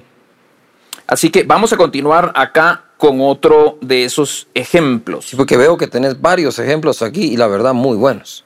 Así 1.06 1.30
que 1.30 1.42
vamos 1.42 1.72
a 1.72 1.76
continuar 1.76 2.32
acá 2.34 2.84
con 2.96 3.20
otro 3.20 3.78
de 3.80 4.04
esos 4.04 4.46
ejemplos. 4.54 5.26
Sí, 5.26 5.36
porque 5.36 5.56
veo 5.56 5.76
que 5.76 5.86
tenés 5.86 6.20
varios 6.20 6.58
ejemplos 6.58 7.02
aquí 7.02 7.32
y 7.32 7.36
la 7.36 7.46
verdad 7.46 7.74
muy 7.74 7.96
buenos. 7.96 8.44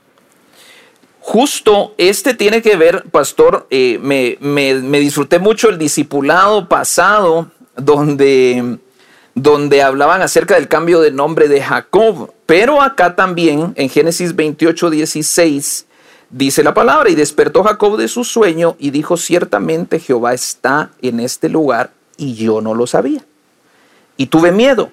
Justo 1.30 1.92
este 1.99 2.32
tiene 2.32 2.62
que 2.62 2.76
ver, 2.76 3.04
pastor, 3.11 3.66
eh, 3.68 3.99
me, 4.00 4.38
me- 4.40 4.99
disfruté 4.99 5.38
mucho 5.38 5.68
el 5.68 5.76
discipulado 5.76 6.70
pasado 6.70 7.50
donde, 7.76 8.78
donde 9.35 9.82
hablaban 9.82 10.23
acerca 10.23 10.54
del 10.54 10.68
cambio 10.68 11.02
de 11.02 11.11
nombre 11.11 11.49
de 11.49 11.61
Jacob, 11.61 12.32
pero 12.47 12.80
acá 12.80 13.14
también 13.14 13.75
en 13.76 13.90
Génesis 13.90 14.35
28, 14.37 14.88
16 14.88 15.87
dice 16.30 16.64
la 16.64 16.73
palabra, 16.73 17.11
y 17.11 17.14
despertó 17.14 17.62
Jacob 17.62 17.99
de 17.99 18.08
su 18.08 18.25
sueño 18.25 18.76
y 18.78 18.88
dijo, 18.90 19.18
ciertamente 19.18 20.00
Jehová 20.00 20.32
está 20.32 20.92
en 21.02 21.20
este 21.20 21.50
lugar 21.50 21.90
y 22.16 22.37
yo 22.37 22.62
no 22.62 22.75
lo 22.75 22.87
sabía. 22.87 23.23
Y 24.16 24.28
tuve 24.28 24.50
miedo. 24.50 24.88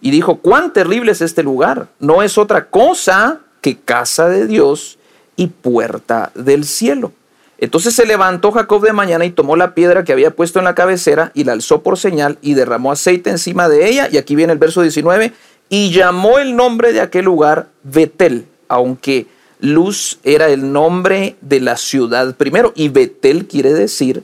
Y 0.00 0.12
dijo, 0.12 0.36
cuán 0.36 0.72
terrible 0.72 1.10
es 1.10 1.20
este 1.20 1.42
lugar. 1.42 1.88
No 1.98 2.22
es 2.22 2.38
otra 2.38 2.68
cosa 2.70 3.40
que 3.60 3.76
casa 3.76 4.28
de 4.28 4.46
Dios 4.46 4.98
y 5.40 5.46
puerta 5.46 6.32
del 6.34 6.66
cielo. 6.66 7.12
Entonces 7.56 7.94
se 7.94 8.04
levantó 8.04 8.52
Jacob 8.52 8.82
de 8.82 8.92
mañana 8.92 9.24
y 9.24 9.30
tomó 9.30 9.56
la 9.56 9.74
piedra 9.74 10.04
que 10.04 10.12
había 10.12 10.32
puesto 10.32 10.58
en 10.58 10.66
la 10.66 10.74
cabecera 10.74 11.32
y 11.32 11.44
la 11.44 11.52
alzó 11.52 11.82
por 11.82 11.96
señal 11.96 12.36
y 12.42 12.52
derramó 12.52 12.92
aceite 12.92 13.30
encima 13.30 13.70
de 13.70 13.88
ella. 13.88 14.06
Y 14.12 14.18
aquí 14.18 14.36
viene 14.36 14.52
el 14.52 14.58
verso 14.58 14.82
19. 14.82 15.32
Y 15.70 15.92
llamó 15.92 16.38
el 16.38 16.56
nombre 16.56 16.92
de 16.92 17.00
aquel 17.00 17.24
lugar 17.24 17.68
Betel, 17.84 18.44
aunque 18.68 19.28
Luz 19.60 20.18
era 20.24 20.48
el 20.48 20.72
nombre 20.72 21.36
de 21.40 21.60
la 21.60 21.78
ciudad 21.78 22.36
primero. 22.36 22.74
Y 22.76 22.90
Betel 22.90 23.46
quiere 23.46 23.72
decir 23.72 24.22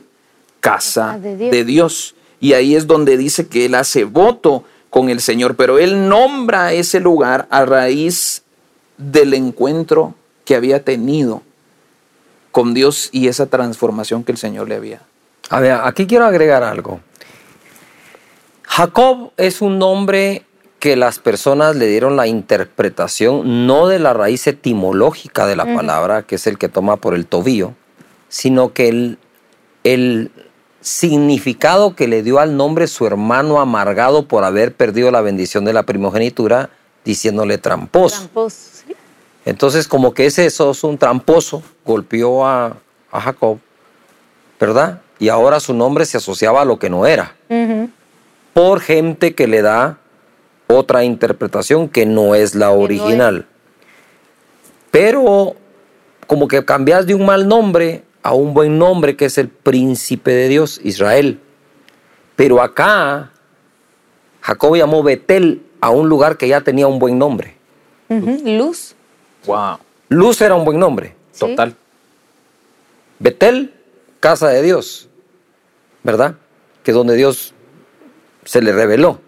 casa 0.61 1.19
de 1.19 1.35
Dios. 1.39 1.51
de 1.51 1.65
Dios. 1.65 2.15
Y 2.41 2.53
ahí 2.53 2.77
es 2.77 2.87
donde 2.87 3.17
dice 3.17 3.47
que 3.47 3.65
él 3.65 3.75
hace 3.75 4.05
voto 4.05 4.65
con 4.91 5.09
el 5.09 5.23
Señor, 5.23 5.57
pero 5.57 5.79
él 5.79 6.11
nombra 6.11 6.75
ese 6.75 7.01
lugar 7.01 7.47
a 7.49 7.65
raíz 7.65 8.43
del 8.99 9.33
encuentro 9.33 10.15
que 10.47 10.55
había 10.55 10.83
tenido 10.83 11.43
con 12.51 12.73
Dios 12.73 13.11
y 13.13 13.29
esa 13.29 13.45
transformación 13.47 14.25
que 14.25 14.33
el 14.33 14.39
Señor 14.39 14.67
le 14.67 14.77
había. 14.77 15.03
A 15.51 15.61
ver, 15.61 15.73
aquí 15.73 16.07
quiero 16.07 16.25
agregar 16.25 16.63
algo. 16.63 17.01
Jacob 18.63 19.33
es 19.37 19.61
un 19.61 19.79
nombre 19.79 20.45
que 20.79 20.97
las 20.97 21.19
personas 21.19 21.77
le 21.77 21.87
dieron 21.87 22.17
la 22.17 22.27
interpretación 22.27 23.67
no 23.67 23.89
de 23.89 23.99
la 23.99 24.13
raíz 24.15 24.47
etimológica 24.47 25.47
de 25.47 25.57
la 25.57 25.65
palabra, 25.65 26.23
que 26.23 26.37
es 26.37 26.47
el 26.47 26.59
que 26.59 26.69
toma 26.69 26.97
por 26.97 27.15
el 27.15 27.27
tobillo, 27.27 27.75
sino 28.29 28.73
que 28.73 28.89
el, 28.89 29.19
el 29.85 30.31
significado 30.81 31.97
que 31.97 32.09
le 32.09 32.23
dio 32.23 32.39
al 32.39 32.57
nombre 32.57 32.87
su 32.87 33.07
hermano 33.07 33.61
amargado 33.61 34.29
por 34.29 34.45
haber 34.45 34.75
perdido 34.75 35.11
la 35.11 35.21
bendición 35.21 35.65
de 35.65 35.73
la 35.73 35.85
primogenitura, 35.85 36.71
diciéndole 37.05 37.59
tramposo. 37.59 38.17
Tramposo. 38.19 38.76
Entonces, 39.47 39.87
como 39.87 40.13
que 40.13 40.27
ese 40.27 40.51
sos 40.51 40.83
un 40.83 40.99
tramposo, 40.99 41.63
golpeó 41.85 42.45
a, 42.45 42.77
a 43.13 43.21
Jacob, 43.21 43.59
¿verdad? 44.59 45.01
Y 45.21 45.29
ahora 45.29 45.61
su 45.61 45.73
nombre 45.73 46.05
se 46.05 46.17
asociaba 46.17 46.63
a 46.63 46.65
lo 46.65 46.81
que 46.81 46.91
no 46.91 47.07
era, 47.07 47.37
por 48.53 48.81
gente 48.81 49.37
que 49.37 49.47
le 49.47 49.63
da 49.63 49.99
otra 50.67 51.05
interpretación 51.05 51.89
que 51.89 52.07
no 52.07 52.35
es 52.35 52.57
la 52.57 52.73
original. 52.73 53.47
Pero 54.91 55.55
como 56.27 56.49
que 56.49 56.65
cambias 56.65 57.07
de 57.07 57.15
un 57.15 57.25
mal 57.25 57.47
nombre 57.47 58.03
a 58.25 58.35
un 58.35 58.53
buen 58.53 58.79
nombre 58.79 59.17
que 59.17 59.27
es 59.27 59.39
el 59.39 59.49
príncipe 59.49 60.33
de 60.33 60.49
Dios, 60.49 60.81
Israel. 60.83 61.39
Pero 62.35 62.61
acá 62.61 63.31
Jacob 64.41 64.75
llamó 64.75 65.05
Betel 65.05 65.63
a 65.81 65.91
un 65.91 66.09
lugar 66.09 66.37
que 66.37 66.49
ya 66.49 66.63
tenía 66.63 66.89
un 66.89 66.99
buen 66.99 67.17
nombre. 67.17 67.55
Luz. 68.09 68.96
Wow. 69.47 69.79
Luz 70.09 70.41
era 70.41 70.55
un 70.55 70.65
buen 70.65 70.79
nombre. 70.79 71.15
Sí. 71.33 71.41
Total. 71.41 71.75
Betel, 73.19 73.73
casa 74.21 74.49
de 74.49 74.63
Dios, 74.63 75.09
¿verdad? 76.03 76.35
Que 76.83 76.91
es 76.91 76.95
donde 76.97 77.15
Dios 77.15 77.55
se 78.45 78.61
le 78.61 78.73
reveló. 78.73 79.21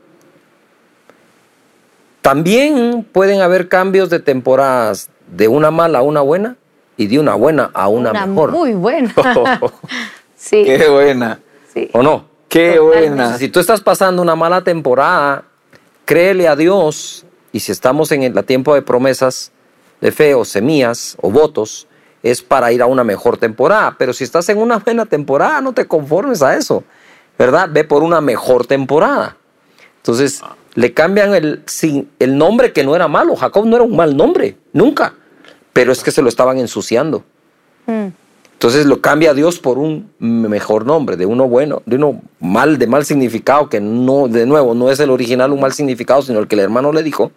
También 2.23 3.07
pueden 3.11 3.41
haber 3.41 3.69
cambios 3.69 4.11
de 4.11 4.21
temporadas 4.21 5.09
de 5.29 5.49
una 5.49 5.71
mala 5.71 6.01
a 6.01 6.03
una 6.03 6.21
buena 6.21 6.57
y 6.97 7.07
de 7.07 7.19
una 7.19 7.35
buena 7.35 7.71
a 7.73 7.89
una, 7.89 8.13
mejor. 8.13 8.51
Muy 8.51 8.75
buena. 8.75 9.15
sí, 10.37 10.65
Qué 10.65 10.89
buena. 10.89 11.41
sí. 11.73 11.89
¿O 11.93 12.03
no? 12.03 12.27
Qué 12.49 12.75
Totalmente. 12.77 13.09
buena. 13.11 13.39
Si 13.39 13.49
tú 13.49 13.61
estás 13.61 13.81
pasando 13.81 14.21
una 14.21 14.37
mala 14.37 14.63
temporada, 14.63 15.45
créele 16.05 16.49
a 16.49 16.57
Dios 16.57 17.25
y 17.53 17.61
si 17.61 17.73
estamos 17.73 18.11
en 18.13 18.23
el 18.23 18.45
tiempo 18.45 18.75
de 18.75 18.83
promesas 18.83 19.53
de 20.01 20.13
fe 20.13 20.35
o 20.35 20.45
semillas 20.45 21.17
o 21.21 21.31
votos, 21.31 21.87
es 22.23 22.43
para 22.43 22.73
ir 22.73 22.83
a 22.83 22.87
una 22.87 23.05
mejor 23.05 23.39
temporada. 23.39 23.97
Pero 23.99 24.13
si 24.13 24.25
estás 24.25 24.49
en 24.49 24.59
una 24.59 24.79
buena 24.79 25.07
temporada, 25.07 25.61
no 25.61 25.73
te 25.73 25.87
conformes 25.87 26.43
a 26.43 26.57
eso, 26.57 26.85
¿verdad? 27.39 27.69
Ve 27.71 27.85
por 27.85 28.03
una 28.03 28.21
mejor 28.21 28.67
temporada. 28.67 29.37
Entonces, 29.97 30.43
le 30.75 30.95
cambian 30.95 31.35
el, 31.35 31.63
el 32.19 32.39
nombre 32.39 32.73
que 32.73 32.85
no 32.85 32.95
era 32.95 33.09
malo. 33.09 33.37
Jacob 33.37 33.67
no 33.67 33.77
era 33.77 33.85
un 33.85 33.97
mal 33.97 34.17
nombre, 34.17 34.57
nunca. 34.73 35.15
Pero 35.73 35.93
es 35.93 36.03
que 36.03 36.11
se 36.11 36.23
lo 36.23 36.29
estaban 36.29 36.59
ensuciando. 36.59 37.25
Mm. 37.87 38.09
Entonces 38.59 38.87
lo 38.87 39.01
cambia 39.01 39.35
Dios 39.35 39.61
por 39.61 39.79
un 39.79 40.11
mejor 40.19 40.85
nombre, 40.85 41.17
de 41.17 41.27
uno 41.27 41.47
bueno, 41.47 41.81
de 41.87 41.95
uno 41.95 42.21
mal, 42.41 42.77
de 42.77 42.89
mal 42.89 43.05
significado, 43.05 43.69
que 43.69 43.81
no, 43.81 44.27
de 44.27 44.47
nuevo, 44.47 44.75
no 44.75 44.91
es 44.91 44.99
el 44.99 45.11
original 45.11 45.53
un 45.53 45.61
mal 45.61 45.73
significado, 45.73 46.23
sino 46.23 46.41
el 46.41 46.49
que 46.49 46.57
el 46.57 46.63
hermano 46.63 46.93
le 46.93 47.05
dijo, 47.05 47.31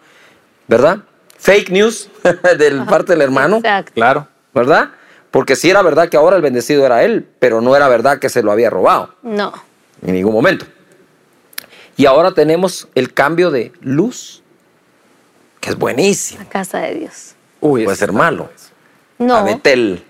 ¿verdad? 0.67 1.01
Fake 1.41 1.69
news 1.71 2.07
del 2.57 2.85
parte 2.85 3.13
del 3.13 3.21
hermano, 3.21 3.57
Exacto. 3.57 3.93
Claro. 3.95 4.27
¿verdad? 4.53 4.91
Porque 5.31 5.55
sí 5.55 5.69
era 5.69 5.81
verdad 5.81 6.07
que 6.09 6.17
ahora 6.17 6.35
el 6.35 6.41
bendecido 6.41 6.85
era 6.85 7.03
él, 7.03 7.27
pero 7.39 7.61
no 7.61 7.75
era 7.75 7.87
verdad 7.87 8.19
que 8.19 8.29
se 8.29 8.43
lo 8.43 8.51
había 8.51 8.69
robado 8.69 9.15
No. 9.23 9.51
en 10.05 10.13
ningún 10.13 10.33
momento. 10.33 10.65
Y 11.97 12.05
ahora 12.05 12.33
tenemos 12.33 12.87
el 12.95 13.13
cambio 13.13 13.49
de 13.51 13.71
luz, 13.81 14.43
que 15.59 15.69
es 15.69 15.77
buenísimo. 15.77 16.41
La 16.43 16.49
casa 16.49 16.79
de 16.79 16.95
Dios. 16.95 17.35
Puede 17.59 17.73
Uy, 17.73 17.83
ese 17.85 17.95
ser 17.95 18.11
malo. 18.11 18.49
No. 19.17 19.35
A 19.35 19.43
Betel, 19.43 20.03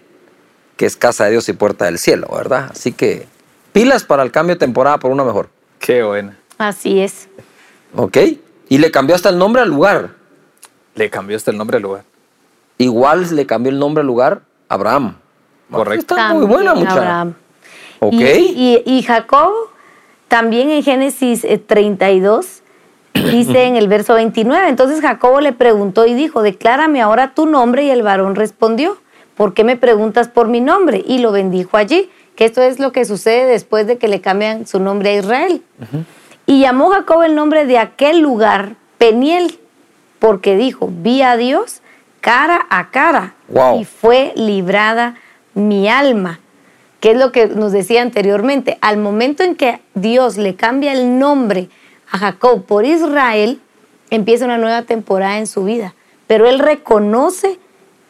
que 0.78 0.86
es 0.86 0.96
casa 0.98 1.26
de 1.26 1.32
Dios 1.32 1.48
y 1.50 1.54
puerta 1.54 1.86
del 1.86 1.98
cielo, 2.00 2.28
¿verdad? 2.36 2.70
Así 2.72 2.92
que 2.94 3.28
pilas 3.74 4.04
para 4.04 4.24
el 4.24 4.32
cambio 4.32 4.56
de 4.56 4.60
temporada 4.60 5.00
por 5.00 5.12
una 5.12 5.24
mejor. 5.24 5.50
Qué 5.80 6.04
buena. 6.04 6.38
Así 6.58 7.00
es. 7.02 7.28
¿Ok? 7.96 8.18
Y 8.70 8.78
le 8.78 8.90
cambió 8.92 9.16
hasta 9.16 9.30
el 9.30 9.38
nombre 9.38 9.62
al 9.62 9.70
lugar. 9.70 10.12
Le 10.96 11.10
cambió 11.10 11.38
hasta 11.38 11.52
el 11.52 11.58
nombre 11.58 11.76
del 11.76 11.84
lugar. 11.84 12.04
Igual 12.78 13.36
le 13.36 13.46
cambió 13.46 13.72
el 13.72 13.80
nombre 13.80 14.02
al 14.02 14.08
lugar 14.08 14.42
Abraham. 14.70 15.16
Correcto. 15.72 16.16
Está 16.16 16.34
muy 16.34 16.46
buena, 16.46 16.74
muchacha. 16.74 16.98
Abraham. 17.00 17.34
Ok. 18.00 18.14
Y, 18.14 18.82
y- 18.86 18.98
y 18.98 19.04
Jacob, 19.04 19.52
también 20.28 20.70
en 20.70 20.84
Génesis 20.84 21.44
eh, 21.44 21.58
32, 21.60 22.62
dice 23.14 23.64
en 23.66 23.76
el 23.76 23.88
verso 23.88 24.14
29, 24.16 24.68
entonces 24.68 25.02
Jacobo 25.02 25.40
le 25.42 25.54
preguntó 25.54 26.06
y 26.06 26.14
dijo, 26.14 26.42
declárame 26.42 27.02
ahora 27.02 27.34
tu 27.34 27.46
nombre, 27.46 27.84
y 27.86 27.90
el 27.90 28.02
varón 28.04 28.36
respondió, 28.36 28.98
¿por 29.38 29.54
qué 29.54 29.64
me 29.64 29.78
preguntas 29.78 30.28
por 30.28 30.48
mi 30.48 30.60
nombre? 30.62 31.04
Y 31.08 31.20
lo 31.20 31.32
bendijo 31.32 31.78
allí, 31.78 32.10
que 32.36 32.46
esto 32.46 32.62
es 32.62 32.80
lo 32.80 32.92
que 32.92 33.06
sucede 33.06 33.46
después 33.46 33.86
de 33.88 33.98
que 33.98 34.08
le 34.08 34.20
cambian 34.22 34.66
su 34.66 34.80
nombre 34.80 35.12
a 35.12 35.20
Israel. 35.20 35.62
Y 36.48 36.62
llamó 36.62 36.90
Jacob 36.90 37.22
el 37.24 37.36
nombre 37.36 37.66
de 37.66 37.78
aquel 37.78 38.20
lugar 38.20 38.76
Peniel, 38.98 39.60
porque 40.22 40.56
dijo, 40.56 40.88
vi 40.90 41.22
a 41.22 41.36
Dios 41.36 41.82
cara 42.22 42.66
a 42.70 42.92
cara, 42.92 43.34
Wow. 43.50 43.82
y 43.82 43.84
fue 43.84 44.32
librada 44.38 45.16
mi 45.54 45.90
alma 45.90 46.40
que 47.02 47.12
es 47.12 47.18
lo 47.18 47.32
que 47.32 47.48
nos 47.48 47.72
decía 47.72 48.04
anteriormente, 48.04 48.78
al 48.80 48.98
momento 48.98 49.44
en 49.44 49.56
que 49.56 49.82
Dios 49.96 50.38
le 50.38 50.56
cambia 50.56 50.94
el 50.94 51.18
nombre 51.18 51.68
a 52.12 52.20
Jacob 52.20 52.64
por 52.64 52.86
Israel, 52.86 53.60
empieza 54.12 54.46
una 54.46 54.60
nueva 54.60 54.84
temporada 54.84 55.40
en 55.40 55.48
su 55.48 55.64
vida. 55.64 55.96
Pero 56.28 56.48
él 56.48 56.60
reconoce 56.60 57.58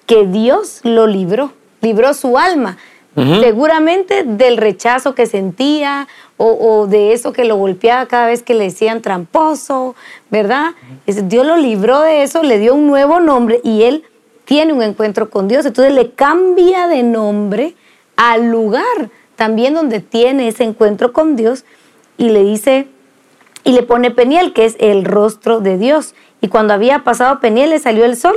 que 0.06 0.28
Dios 0.28 0.82
lo 0.84 1.08
libró, 1.08 1.54
libró 1.80 2.14
su 2.14 2.38
alma, 2.38 2.78
seguramente 3.16 4.24
del 4.24 4.58
rechazo 4.58 5.16
que 5.16 5.26
sentía 5.26 6.08
o, 6.38 6.48
o 6.48 6.88
de 6.88 7.12
eso 7.12 7.34
que 7.34 7.44
lo 7.44 7.58
golpeaba 7.58 8.06
cada 8.06 8.28
vez 8.28 8.42
que 8.42 8.54
le 8.54 8.66
decían 8.66 9.02
tramposo, 9.02 9.96
¿verdad? 10.30 10.72
Dios 11.06 11.46
lo 11.46 11.58
libró 11.58 12.02
de 12.02 12.24
eso, 12.24 12.42
le 12.42 12.58
dio 12.58 12.74
un 12.74 12.88
nuevo 12.88 13.20
nombre 13.20 13.60
y 13.64 13.84
él 13.84 14.04
tiene 14.46 14.74
un 14.74 14.82
encuentro 14.82 15.30
con 15.30 15.48
Dios. 15.48 15.66
Entonces 15.66 15.94
le 15.94 16.12
cambia 16.12 16.88
de 16.88 17.04
nombre 17.04 17.76
al 18.16 18.50
lugar 18.50 19.10
también 19.36 19.74
donde 19.74 20.00
tiene 20.00 20.48
ese 20.48 20.64
encuentro 20.64 21.14
con 21.14 21.36
Dios 21.36 21.66
y 22.18 22.30
le 22.30 22.44
dice, 22.44 22.88
y 23.64 23.74
le 23.74 23.84
pone 23.84 24.12
Peniel, 24.12 24.54
que 24.54 24.66
es 24.66 24.76
el 24.80 25.06
rostro 25.06 25.60
de 25.60 25.78
Dios. 25.78 26.16
Y 26.42 26.48
cuando 26.48 26.74
había 26.74 27.04
pasado 27.04 27.40
Peniel 27.40 27.72
le 27.72 27.80
salió 27.80 28.06
el 28.06 28.16
sol 28.16 28.36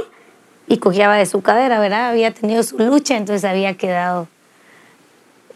y 0.66 0.78
cojeaba 0.78 1.16
de 1.16 1.26
su 1.26 1.42
cadera, 1.42 1.78
¿verdad? 1.78 2.08
Había 2.08 2.32
tenido 2.32 2.62
su 2.62 2.78
lucha, 2.78 3.16
entonces 3.16 3.44
había 3.44 3.76
quedado 3.76 4.28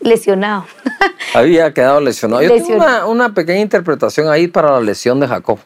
lesionado. 0.01 0.67
Había 1.35 1.73
quedado 1.73 2.01
lesionado. 2.01 2.43
Yo 2.43 2.51
tengo 2.55 2.75
una, 2.77 3.07
una 3.07 3.35
pequeña 3.35 3.61
interpretación 3.61 4.29
ahí 4.29 4.49
para 4.49 4.73
la 4.73 4.81
lesión 4.81 5.21
de 5.21 5.29
Jacob. 5.29 5.59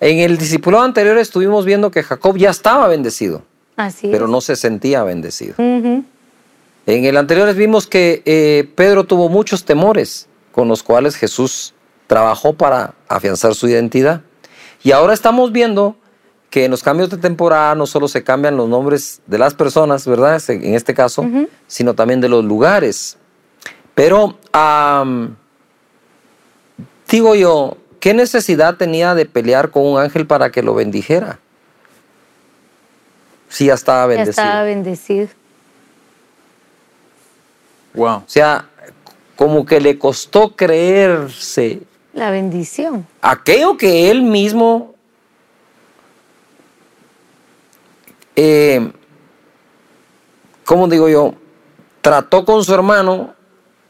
En 0.00 0.18
el 0.18 0.36
discipulado 0.36 0.84
anterior 0.84 1.16
estuvimos 1.18 1.64
viendo 1.64 1.90
que 1.90 2.02
Jacob 2.02 2.36
ya 2.36 2.50
estaba 2.50 2.88
bendecido, 2.88 3.42
Así 3.76 4.08
pero 4.10 4.24
es. 4.24 4.30
no 4.30 4.40
se 4.40 4.56
sentía 4.56 5.04
bendecido. 5.04 5.54
En 5.58 6.04
el 6.86 7.16
anterior 7.16 7.54
vimos 7.54 7.86
que 7.86 8.22
eh, 8.24 8.68
Pedro 8.74 9.04
tuvo 9.04 9.28
muchos 9.28 9.64
temores 9.64 10.28
con 10.50 10.66
los 10.66 10.82
cuales 10.82 11.14
Jesús 11.14 11.74
trabajó 12.08 12.54
para 12.54 12.94
afianzar 13.08 13.54
su 13.54 13.68
identidad. 13.68 14.22
Y 14.82 14.90
ahora 14.90 15.14
estamos 15.14 15.52
viendo 15.52 15.96
que 16.52 16.66
en 16.66 16.70
los 16.70 16.82
cambios 16.82 17.08
de 17.08 17.16
temporada 17.16 17.74
no 17.74 17.86
solo 17.86 18.08
se 18.08 18.22
cambian 18.22 18.58
los 18.58 18.68
nombres 18.68 19.22
de 19.26 19.38
las 19.38 19.54
personas, 19.54 20.06
¿verdad? 20.06 20.38
En 20.50 20.74
este 20.74 20.92
caso, 20.92 21.24
sino 21.66 21.94
también 21.94 22.20
de 22.20 22.28
los 22.28 22.44
lugares. 22.44 23.16
Pero, 23.94 24.38
digo 27.10 27.34
yo, 27.34 27.78
¿qué 28.00 28.12
necesidad 28.12 28.76
tenía 28.76 29.14
de 29.14 29.24
pelear 29.24 29.70
con 29.70 29.86
un 29.86 29.98
ángel 29.98 30.26
para 30.26 30.50
que 30.50 30.62
lo 30.62 30.74
bendijera? 30.74 31.38
Si 33.48 33.66
ya 33.66 33.74
estaba 33.74 34.02
Ya 34.02 34.06
bendecido. 34.08 34.44
estaba 34.44 34.62
bendecido. 34.64 35.28
Wow. 37.94 38.16
O 38.16 38.24
sea, 38.26 38.66
como 39.36 39.64
que 39.64 39.80
le 39.80 39.98
costó 39.98 40.54
creerse 40.54 41.80
La 42.12 42.30
bendición. 42.30 43.06
aquello 43.22 43.78
que 43.78 44.10
él 44.10 44.20
mismo 44.22 44.91
eh, 48.36 48.90
¿cómo 50.64 50.88
digo 50.88 51.08
yo? 51.08 51.34
Trató 52.00 52.44
con 52.44 52.64
su 52.64 52.74
hermano 52.74 53.34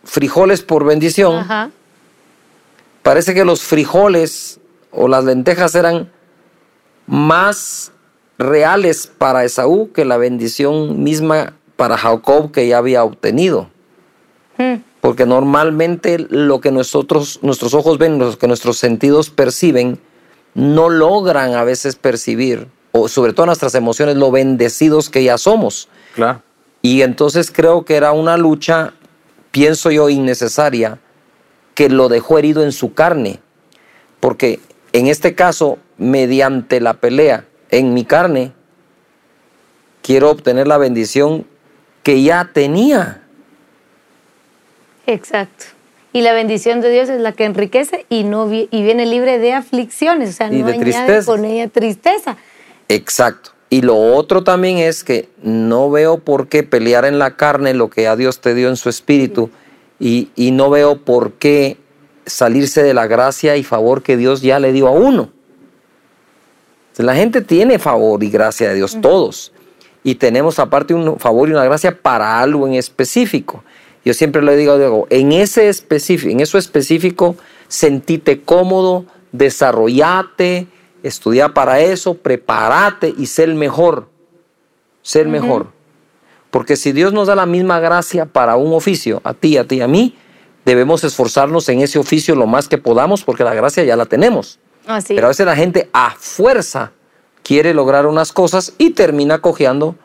frijoles 0.04 0.62
por 0.62 0.84
bendición. 0.84 1.38
Ajá. 1.38 1.70
Parece 3.02 3.34
que 3.34 3.44
los 3.44 3.62
frijoles 3.62 4.60
o 4.90 5.08
las 5.08 5.24
lentejas 5.24 5.74
eran 5.74 6.10
más 7.06 7.92
reales 8.38 9.06
para 9.06 9.44
Esaú 9.44 9.90
que 9.92 10.04
la 10.04 10.16
bendición 10.16 11.02
misma 11.02 11.54
para 11.76 11.96
Jacob 11.96 12.52
que 12.52 12.68
ya 12.68 12.78
había 12.78 13.04
obtenido. 13.04 13.68
Mm. 14.58 14.76
Porque 15.00 15.26
normalmente 15.26 16.24
lo 16.30 16.60
que 16.60 16.70
nosotros, 16.70 17.40
nuestros 17.42 17.74
ojos 17.74 17.98
ven, 17.98 18.18
lo 18.18 18.38
que 18.38 18.46
nuestros 18.46 18.78
sentidos 18.78 19.30
perciben, 19.30 19.98
no 20.54 20.88
logran 20.88 21.54
a 21.54 21.64
veces 21.64 21.96
percibir, 21.96 22.68
o 22.92 23.08
sobre 23.08 23.32
todo 23.32 23.46
nuestras 23.46 23.74
emociones, 23.74 24.16
lo 24.16 24.30
bendecidos 24.30 25.08
que 25.10 25.24
ya 25.24 25.38
somos. 25.38 25.88
Claro. 26.14 26.42
Y 26.82 27.02
entonces 27.02 27.50
creo 27.50 27.84
que 27.84 27.96
era 27.96 28.12
una 28.12 28.36
lucha, 28.36 28.92
pienso 29.50 29.90
yo, 29.90 30.08
innecesaria, 30.08 30.98
que 31.74 31.88
lo 31.88 32.08
dejó 32.08 32.38
herido 32.38 32.62
en 32.62 32.72
su 32.72 32.92
carne. 32.92 33.40
Porque 34.20 34.60
en 34.92 35.06
este 35.06 35.34
caso, 35.34 35.78
mediante 35.96 36.80
la 36.80 36.94
pelea 36.94 37.44
en 37.70 37.94
mi 37.94 38.04
carne, 38.04 38.52
quiero 40.02 40.30
obtener 40.30 40.66
la 40.68 40.76
bendición 40.78 41.46
que 42.02 42.22
ya 42.22 42.50
tenía. 42.52 43.22
Exacto. 45.06 45.64
Y 46.12 46.20
la 46.20 46.32
bendición 46.34 46.80
de 46.82 46.90
Dios 46.90 47.08
es 47.08 47.20
la 47.20 47.32
que 47.32 47.44
enriquece 47.44 48.04
y 48.10 48.24
no 48.24 48.46
vi- 48.46 48.68
y 48.70 48.82
viene 48.82 49.06
libre 49.06 49.38
de 49.38 49.54
aflicciones, 49.54 50.30
o 50.30 50.32
sea, 50.32 50.52
Y 50.52 50.60
no 50.60 50.66
de 50.66 50.74
añade 50.74 51.24
con 51.24 51.44
ella 51.44 51.68
tristeza. 51.68 52.36
Exacto. 52.88 53.50
Y 53.70 53.82
lo 53.82 53.96
otro 53.96 54.44
también 54.44 54.78
es 54.78 55.02
que 55.02 55.28
no 55.42 55.90
veo 55.90 56.18
por 56.18 56.48
qué 56.48 56.62
pelear 56.62 57.04
en 57.04 57.18
la 57.18 57.36
carne 57.36 57.72
lo 57.72 57.88
que 57.88 58.06
a 58.06 58.16
Dios 58.16 58.40
te 58.40 58.54
dio 58.54 58.68
en 58.68 58.76
su 58.76 58.88
espíritu 58.90 59.50
y, 59.98 60.30
y 60.36 60.50
no 60.50 60.68
veo 60.68 60.98
por 60.98 61.32
qué 61.32 61.78
salirse 62.26 62.82
de 62.82 62.92
la 62.92 63.06
gracia 63.06 63.56
y 63.56 63.64
favor 63.64 64.02
que 64.02 64.16
Dios 64.16 64.42
ya 64.42 64.58
le 64.58 64.72
dio 64.72 64.88
a 64.88 64.90
uno. 64.90 65.30
La 66.98 67.14
gente 67.14 67.40
tiene 67.40 67.78
favor 67.78 68.22
y 68.22 68.30
gracia 68.30 68.68
de 68.68 68.74
Dios, 68.74 68.98
todos. 69.00 69.52
Y 70.04 70.16
tenemos 70.16 70.58
aparte 70.58 70.92
un 70.92 71.18
favor 71.18 71.48
y 71.48 71.52
una 71.52 71.64
gracia 71.64 71.96
para 71.98 72.40
algo 72.40 72.66
en 72.66 72.74
específico. 72.74 73.64
Yo 74.04 74.14
siempre 74.14 74.42
le 74.42 74.56
digo, 74.56 74.78
digo, 74.78 75.06
en 75.10 75.32
ese 75.32 75.68
específico, 75.68 76.30
en 76.30 76.40
eso 76.40 76.58
específico, 76.58 77.36
sentite 77.68 78.42
cómodo, 78.42 79.06
desarrollate, 79.30 80.66
estudia 81.02 81.48
para 81.54 81.80
eso, 81.80 82.14
prepárate 82.14 83.14
y 83.16 83.26
sé 83.26 83.44
el 83.44 83.54
mejor. 83.54 84.08
Sé 85.02 85.20
el 85.20 85.28
mejor. 85.28 85.68
Porque 86.50 86.76
si 86.76 86.92
Dios 86.92 87.12
nos 87.12 87.28
da 87.28 87.34
la 87.34 87.46
misma 87.46 87.80
gracia 87.80 88.26
para 88.26 88.56
un 88.56 88.72
oficio, 88.74 89.20
a 89.24 89.34
ti, 89.34 89.56
a 89.56 89.66
ti, 89.66 89.80
a 89.80 89.88
mí, 89.88 90.16
debemos 90.64 91.02
esforzarnos 91.02 91.68
en 91.68 91.80
ese 91.80 91.98
oficio 91.98 92.34
lo 92.34 92.46
más 92.46 92.68
que 92.68 92.78
podamos 92.78 93.24
porque 93.24 93.42
la 93.42 93.54
gracia 93.54 93.82
ya 93.84 93.96
la 93.96 94.06
tenemos. 94.06 94.58
Así. 94.86 95.14
Pero 95.14 95.26
a 95.26 95.28
veces 95.28 95.46
la 95.46 95.56
gente 95.56 95.88
a 95.92 96.10
fuerza 96.16 96.92
quiere 97.42 97.74
lograr 97.74 98.06
unas 98.06 98.32
cosas 98.32 98.74
y 98.78 98.90
termina 98.90 99.40
cojeando. 99.40 99.96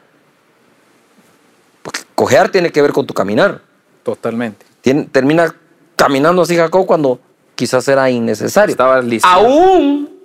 Porque 1.83 2.01
cojear 2.15 2.49
tiene 2.49 2.71
que 2.71 2.81
ver 2.81 2.91
con 2.91 3.05
tu 3.05 3.13
caminar. 3.13 3.61
Totalmente. 4.03 4.65
Tien- 4.83 5.09
termina 5.11 5.53
caminando 5.95 6.41
así 6.41 6.55
Jacob 6.55 6.85
cuando 6.85 7.19
quizás 7.55 7.87
era 7.87 8.09
innecesario. 8.09 8.71
Estaba 8.71 9.01
listo. 9.01 9.27
Aún 9.27 10.16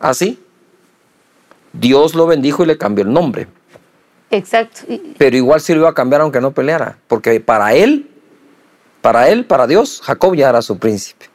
así, 0.00 0.38
Dios 1.72 2.14
lo 2.14 2.26
bendijo 2.26 2.62
y 2.62 2.66
le 2.66 2.78
cambió 2.78 3.04
el 3.04 3.12
nombre. 3.12 3.46
Exacto. 4.30 4.80
Pero 5.18 5.36
igual 5.36 5.60
sí 5.60 5.72
lo 5.74 5.80
iba 5.80 5.90
a 5.90 5.94
cambiar 5.94 6.20
aunque 6.22 6.40
no 6.40 6.50
peleara. 6.52 6.98
Porque 7.06 7.38
para 7.40 7.74
él, 7.74 8.08
para 9.02 9.28
él, 9.28 9.44
para 9.44 9.66
Dios, 9.66 10.00
Jacob 10.02 10.34
ya 10.34 10.48
era 10.48 10.62
su 10.62 10.78
príncipe. 10.78 11.26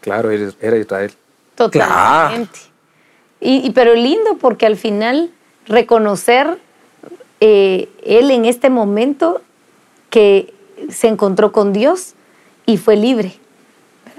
Claro, 0.00 0.30
era 0.30 0.76
Israel. 0.78 1.12
Totalmente. 1.54 2.58
Y, 3.40 3.66
y- 3.66 3.70
pero 3.70 3.94
lindo 3.94 4.36
porque 4.40 4.66
al 4.66 4.76
final 4.76 5.30
reconocer 5.66 6.58
eh, 7.40 7.88
él 8.04 8.30
en 8.30 8.44
este 8.44 8.70
momento 8.70 9.42
que 10.08 10.52
se 10.88 11.08
encontró 11.08 11.52
con 11.52 11.72
Dios 11.72 12.14
y 12.66 12.76
fue 12.78 12.96
libre. 12.96 13.34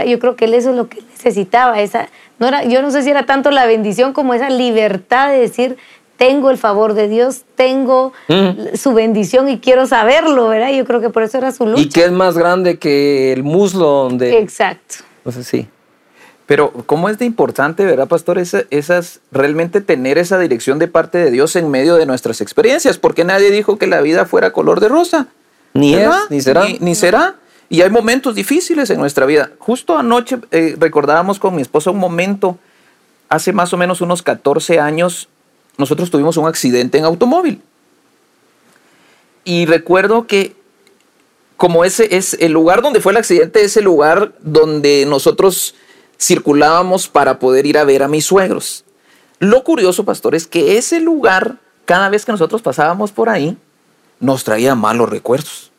Yo 0.05 0.19
creo 0.19 0.35
que 0.35 0.45
él 0.45 0.53
eso 0.53 0.71
es 0.71 0.75
lo 0.75 0.87
que 0.89 1.01
necesitaba. 1.01 1.79
Esa, 1.81 2.09
no 2.41 2.47
era, 2.49 2.65
yo 2.65 2.81
no 2.81 2.91
sé 2.91 3.03
si 3.03 3.09
era 3.09 3.25
tanto 3.25 3.49
la 3.51 3.65
bendición 3.65 4.11
como 4.11 4.33
esa 4.33 4.49
libertad 4.49 5.29
de 5.29 5.39
decir, 5.39 5.77
tengo 6.17 6.51
el 6.51 6.57
favor 6.57 6.93
de 6.93 7.07
Dios, 7.07 7.43
tengo 7.55 8.11
Mm. 8.27 8.75
su 8.75 8.93
bendición 8.93 9.47
y 9.47 9.59
quiero 9.59 9.87
saberlo, 9.87 10.49
¿verdad? 10.49 10.71
Yo 10.71 10.83
creo 10.85 10.99
que 10.99 11.09
por 11.09 11.23
eso 11.23 11.37
era 11.37 11.51
su 11.53 11.65
lucha. 11.65 11.81
Y 11.81 11.87
que 11.89 12.03
es 12.03 12.11
más 12.11 12.37
grande 12.37 12.77
que 12.77 13.31
el 13.31 13.43
muslo 13.43 13.85
donde... 13.87 14.37
Exacto. 14.39 14.95
No 15.23 15.31
sé 15.31 15.43
si. 15.43 15.67
Pero 16.45 16.71
cómo 16.85 17.07
es 17.07 17.17
de 17.17 17.25
importante, 17.25 17.85
¿verdad, 17.85 18.07
pastor? 18.07 18.37
Esa- 18.37 18.63
esas, 18.71 19.21
realmente 19.31 19.79
tener 19.79 20.17
esa 20.17 20.37
dirección 20.37 20.79
de 20.79 20.87
parte 20.89 21.17
de 21.17 21.31
Dios 21.31 21.55
en 21.55 21.71
medio 21.71 21.95
de 21.95 22.05
nuestras 22.05 22.41
experiencias, 22.41 22.97
porque 22.97 23.23
nadie 23.23 23.49
dijo 23.51 23.77
que 23.77 23.87
la 23.87 24.01
vida 24.01 24.25
fuera 24.25 24.51
color 24.51 24.79
de 24.81 24.89
rosa. 24.89 25.27
Ni 25.73 25.95
¿verdad? 25.95 26.23
es, 26.25 26.31
ni 26.31 26.41
será. 26.41 26.65
Ni, 26.65 26.77
ni 26.81 26.95
será. 26.95 27.35
Y 27.71 27.83
hay 27.83 27.89
momentos 27.89 28.35
difíciles 28.35 28.89
en 28.89 28.99
nuestra 28.99 29.25
vida. 29.25 29.51
Justo 29.57 29.97
anoche 29.97 30.39
eh, 30.51 30.75
recordábamos 30.77 31.39
con 31.39 31.55
mi 31.55 31.61
esposa 31.61 31.89
un 31.89 31.99
momento, 31.99 32.59
hace 33.29 33.53
más 33.53 33.71
o 33.71 33.77
menos 33.77 34.01
unos 34.01 34.21
14 34.21 34.81
años, 34.81 35.29
nosotros 35.77 36.11
tuvimos 36.11 36.35
un 36.35 36.49
accidente 36.49 36.97
en 36.97 37.05
automóvil. 37.05 37.61
Y 39.45 39.67
recuerdo 39.67 40.27
que 40.27 40.53
como 41.55 41.85
ese 41.85 42.17
es 42.17 42.35
el 42.41 42.51
lugar 42.51 42.81
donde 42.81 42.99
fue 42.99 43.13
el 43.13 43.17
accidente, 43.19 43.63
es 43.63 43.77
el 43.77 43.85
lugar 43.85 44.33
donde 44.41 45.05
nosotros 45.07 45.73
circulábamos 46.19 47.07
para 47.07 47.39
poder 47.39 47.65
ir 47.65 47.77
a 47.77 47.85
ver 47.85 48.03
a 48.03 48.09
mis 48.09 48.25
suegros. 48.25 48.83
Lo 49.39 49.63
curioso, 49.63 50.03
pastor, 50.03 50.35
es 50.35 50.45
que 50.45 50.77
ese 50.77 50.99
lugar, 50.99 51.55
cada 51.85 52.09
vez 52.09 52.25
que 52.25 52.33
nosotros 52.33 52.61
pasábamos 52.61 53.13
por 53.13 53.29
ahí, 53.29 53.55
nos 54.19 54.43
traía 54.43 54.75
malos 54.75 55.09
recuerdos. 55.09 55.71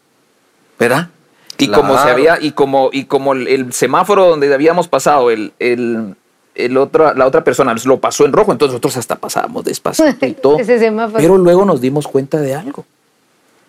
¿Verdad? 0.79 1.11
Y 1.59 1.69
como 1.69 1.95
se 1.95 2.03
Claro. 2.03 2.11
había, 2.13 2.39
y 2.41 2.53
como, 2.53 2.91
y 2.93 3.05
como 3.05 3.33
el, 3.35 3.47
el 3.49 3.73
semáforo 3.73 4.29
donde 4.29 4.53
habíamos 4.53 4.89
pasado, 4.89 5.31
el, 5.31 5.53
el, 5.59 6.15
el 6.55 6.77
otro, 6.77 7.15
la 7.15 7.27
otra 7.27 7.45
persona 7.45 7.75
lo 7.85 8.01
pasó 8.01 8.25
en 8.25 8.33
rojo, 8.33 8.53
entonces 8.53 8.73
nosotros 8.73 8.97
hasta 8.97 9.17
pasábamos 9.17 9.65
despacito 9.65 10.27
y 10.27 10.33
todo. 10.43 10.59
Ese 10.59 10.79
semáforo. 10.79 11.19
Pero 11.19 11.39
luego 11.39 11.65
nos 11.65 11.81
dimos 11.81 12.09
cuenta 12.09 12.39
de 12.39 12.55
algo. 12.55 12.85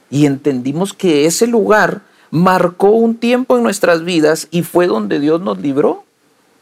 Y 0.10 0.26
entendimos 0.26 0.94
que 0.94 1.26
ese 1.26 1.48
lugar 1.48 2.02
marcó 2.32 2.90
un 2.90 3.16
tiempo 3.16 3.58
en 3.58 3.64
nuestras 3.64 4.04
vidas 4.04 4.48
y 4.52 4.64
fue 4.64 4.88
donde 4.88 5.20
Dios 5.20 5.42
nos 5.42 5.60
libró. 5.60 6.04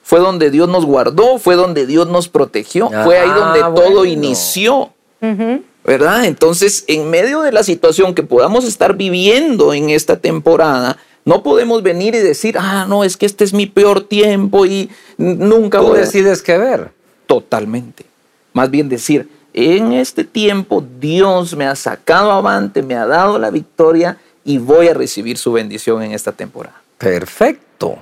Fue 0.04 0.20
donde 0.20 0.50
Dios 0.50 0.68
nos 0.68 0.86
guardó, 0.86 1.38
fue 1.38 1.56
donde 1.56 1.86
Dios 1.86 2.08
nos 2.10 2.28
protegió, 2.28 2.90
fue 3.04 3.20
ahí 3.20 3.30
Ah, 3.32 3.38
donde 3.40 3.60
todo 3.82 3.98
bueno. 4.00 4.06
inició. 4.06 4.90
Ujú. 5.22 5.64
¿verdad? 5.84 6.26
Entonces, 6.26 6.84
en 6.88 7.10
medio 7.10 7.42
de 7.42 7.52
la 7.52 7.64
situación 7.64 8.14
que 8.14 8.22
podamos 8.24 8.66
estar 8.66 8.96
viviendo 8.96 9.74
en 9.74 9.90
esta 9.90 10.18
temporada, 10.20 10.98
no 11.26 11.44
podemos 11.44 11.84
venir 11.84 12.16
y 12.16 12.20
decir, 12.20 12.58
ah, 12.60 12.86
no, 12.88 13.04
es 13.04 13.18
que 13.18 13.26
este 13.26 13.44
es 13.44 13.54
mi 13.54 13.66
peor 13.68 14.02
tiempo 14.02 14.66
y 14.66 14.90
nunca 15.18 15.80
Tú 15.80 15.88
voy 15.88 15.98
a 15.98 16.02
decides 16.02 16.42
qué 16.42 16.58
ver. 16.58 16.92
totalmente. 17.28 18.06
Más 18.54 18.70
bien 18.70 18.90
decir, 18.90 19.30
en 19.54 19.94
este 19.94 20.24
tiempo 20.24 20.84
Dios 21.00 21.56
me 21.56 21.66
ha 21.66 21.76
sacado 21.76 22.32
avante, 22.32 22.82
me 22.82 22.96
ha 22.96 23.06
dado 23.06 23.38
la 23.40 23.50
victoria 23.50 24.18
y 24.44 24.58
voy 24.58 24.88
a 24.88 24.94
recibir 24.94 25.38
su 25.38 25.52
bendición 25.54 26.02
en 26.04 26.12
esta 26.12 26.32
temporada. 26.32 26.82
Perfecto. 26.98 27.98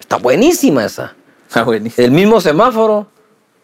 Está 0.00 0.16
buenísima 0.16 0.84
esa. 0.84 1.14
Ah, 1.54 1.62
buenísimo. 1.62 2.04
El 2.04 2.10
mismo 2.12 2.40
semáforo, 2.40 3.06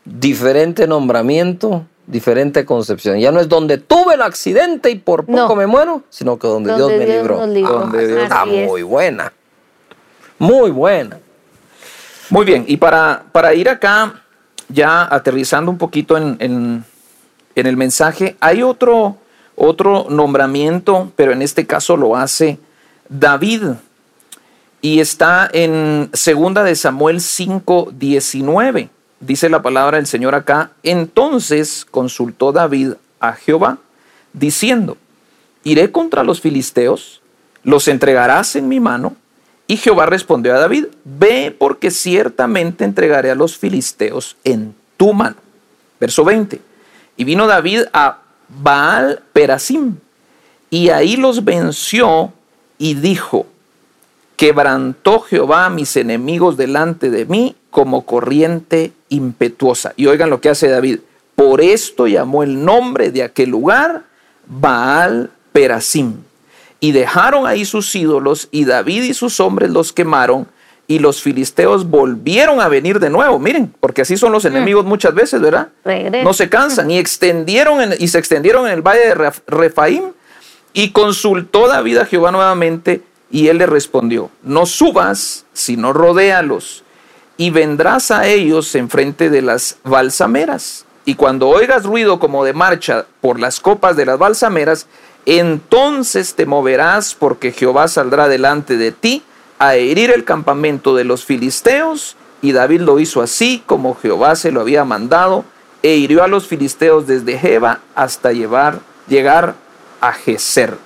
diferente 0.05 0.87
nombramiento, 0.87 1.85
diferente 2.07 2.65
concepción. 2.65 3.19
Ya 3.19 3.33
no 3.33 3.41
es 3.41 3.49
donde 3.49 3.79
tuve 3.79 4.15
el 4.15 4.23
accidente 4.23 4.91
y 4.91 4.97
por 4.97 5.25
poco 5.27 5.37
No. 5.49 5.55
me 5.57 5.67
muero, 5.67 6.03
sino 6.11 6.39
que 6.39 6.47
donde, 6.47 6.71
Donde 6.73 6.87
Dios 6.87 6.99
me 6.99 7.07
Dios 7.07 7.23
libró. 7.23 7.47
libró. 7.47 7.73
Donde 7.81 8.07
Dios- 8.07 8.23
está 8.25 8.45
muy 8.45 8.83
buena. 8.83 9.33
Muy 10.39 10.71
buena. 10.71 11.19
Muy 12.31 12.45
bien, 12.45 12.65
y 12.67 12.77
para, 12.79 13.25
para 13.33 13.55
ir 13.55 13.69
acá, 13.69 14.23
ya 14.69 15.03
aterrizando 15.15 15.71
un 15.71 15.79
poquito 15.79 16.17
en, 16.17 16.37
en- 16.41 16.85
en 17.55 17.67
el 17.67 17.77
mensaje, 17.77 18.37
hay 18.41 18.63
otro, 18.63 19.17
otro 19.57 20.07
nombramiento, 20.09 21.13
pero 21.17 21.33
en 21.33 21.43
este 21.43 21.67
caso 21.67 21.97
lo 21.97 22.17
hace 22.17 22.59
David. 23.09 23.63
Y 24.81 25.01
está 25.01 25.49
en 25.53 26.11
segunda 26.13 26.63
de 26.65 26.75
Samuel 26.75 27.21
5, 27.21 27.89
19. 27.93 28.89
Dice 29.27 29.49
la 29.49 29.63
palabra 29.63 29.97
del 29.97 30.07
Señor 30.07 30.35
acá. 30.35 30.73
Entonces 30.83 31.87
consultó 31.91 32.53
David 32.53 32.93
a 33.21 33.33
Jehová, 33.33 33.79
diciendo, 34.35 34.99
iré 35.63 35.91
contra 35.91 36.25
los 36.25 36.43
filisteos, 36.43 37.23
los 37.63 37.89
entregarás 37.89 38.55
en 38.55 38.69
mi 38.69 38.81
mano. 38.81 39.17
Y 39.67 39.79
Jehová 39.79 40.05
respondió 40.05 40.55
a 40.55 40.59
David, 40.59 40.87
ve 41.05 41.57
porque 41.59 41.91
ciertamente 41.91 42.85
entregaré 42.85 43.31
a 43.31 43.35
los 43.35 43.57
filisteos 43.57 44.37
en 44.45 44.75
tu 44.99 45.15
mano. 45.15 45.37
Verso 45.99 46.23
20. 46.23 46.61
Y 47.17 47.25
vino 47.25 47.47
David 47.47 47.85
a 47.95 48.19
Baal 48.49 49.23
Perasim, 49.33 49.97
y 50.69 50.91
ahí 50.91 51.17
los 51.17 51.45
venció 51.45 52.33
y 52.77 52.95
dijo, 52.95 53.47
quebrantó 54.37 55.21
Jehová 55.21 55.65
a 55.65 55.71
mis 55.71 55.97
enemigos 55.97 56.59
delante 56.59 57.11
de 57.11 57.25
mí 57.25 57.57
como 57.75 58.07
corriente 58.07 58.93
impetuosa. 59.09 59.95
Y 59.97 60.07
oigan 60.07 60.31
lo 60.31 60.41
que 60.41 60.49
hace 60.49 60.69
David. 60.69 61.01
Por 61.35 61.61
esto 61.61 62.07
llamó 62.07 62.45
el 62.45 62.65
nombre 62.65 63.11
de 63.11 63.25
aquel 63.25 63.51
lugar 63.51 64.05
Baal 64.47 65.31
Perasim. 65.53 66.19
Y 66.79 66.93
dejaron 66.93 67.49
ahí 67.49 67.65
sus 67.65 67.93
ídolos, 67.97 68.47
y 68.53 68.65
David 68.65 69.03
y 69.03 69.13
sus 69.15 69.41
hombres 69.41 69.71
los 69.71 69.93
quemaron, 69.93 70.47
y 70.87 71.01
los 71.01 71.21
filisteos 71.21 71.91
volvieron 71.91 72.61
a 72.61 72.69
venir 72.69 73.01
de 73.01 73.11
nuevo. 73.11 73.41
Miren, 73.41 73.75
porque 73.81 74.03
así 74.03 74.17
son 74.17 74.31
los 74.31 74.45
enemigos 74.45 74.85
muchas 74.85 75.13
veces, 75.13 75.41
¿verdad? 75.41 75.69
No 76.23 76.33
se 76.33 76.49
cansan, 76.49 76.93
y 76.93 76.99
extendieron 76.99 77.81
en- 77.81 77.95
y 77.99 78.07
se 78.07 78.19
extendieron 78.19 78.67
en 78.69 78.73
el 78.75 78.83
valle 78.83 79.01
de 79.09 79.15
Ref- 79.17 79.43
Refaim, 79.49 80.13
y 80.73 80.91
consultó 80.93 81.67
David 81.67 81.97
a 81.99 82.05
Jehová 82.07 82.31
nuevamente, 82.31 83.01
y 83.33 83.49
él 83.49 83.59
le 83.59 83.67
respondió: 83.67 84.31
No 84.45 84.65
subas, 84.67 85.45
sino 85.55 85.93
rodéalos, 85.93 86.84
y 87.37 87.51
vendrás 87.51 88.11
a 88.11 88.27
ellos 88.27 88.75
enfrente 88.75 89.31
de 89.31 89.43
las 89.43 89.77
balsameras. 89.85 90.85
Y 91.05 91.17
cuando 91.17 91.49
oigas 91.49 91.85
ruido 91.85 92.19
como 92.19 92.45
de 92.45 92.53
marcha 92.53 93.07
por 93.21 93.39
las 93.39 93.61
copas 93.61 93.97
de 93.97 94.07
las 94.07 94.19
balsameras, 94.19 94.87
entonces 95.27 96.35
te 96.35 96.47
moverás, 96.47 97.15
porque 97.15 97.53
Jehová 97.53 97.89
saldrá 97.89 98.29
delante 98.29 98.77
de 98.77 98.93
ti 98.93 99.23
a 99.59 99.75
herir 99.75 100.11
el 100.11 100.25
campamento 100.25 100.95
de 100.95 101.05
los 101.05 101.25
filisteos. 101.25 102.17
Y 102.41 102.53
David 102.53 102.83
lo 102.83 102.99
hizo 103.01 103.23
así 103.23 103.63
como 103.67 103.97
Jehová 103.97 104.37
se 104.37 104.53
lo 104.53 104.61
había 104.61 104.85
mandado, 104.85 105.45
e 105.83 105.97
hirió 105.97 106.23
a 106.23 106.29
los 106.29 106.47
filisteos 106.47 107.07
desde 107.07 107.39
Jeba 107.39 107.81
hasta 107.95 108.33
llevar, 108.33 108.81
llegar 109.09 109.55
a 110.01 110.13
Geser. 110.13 110.77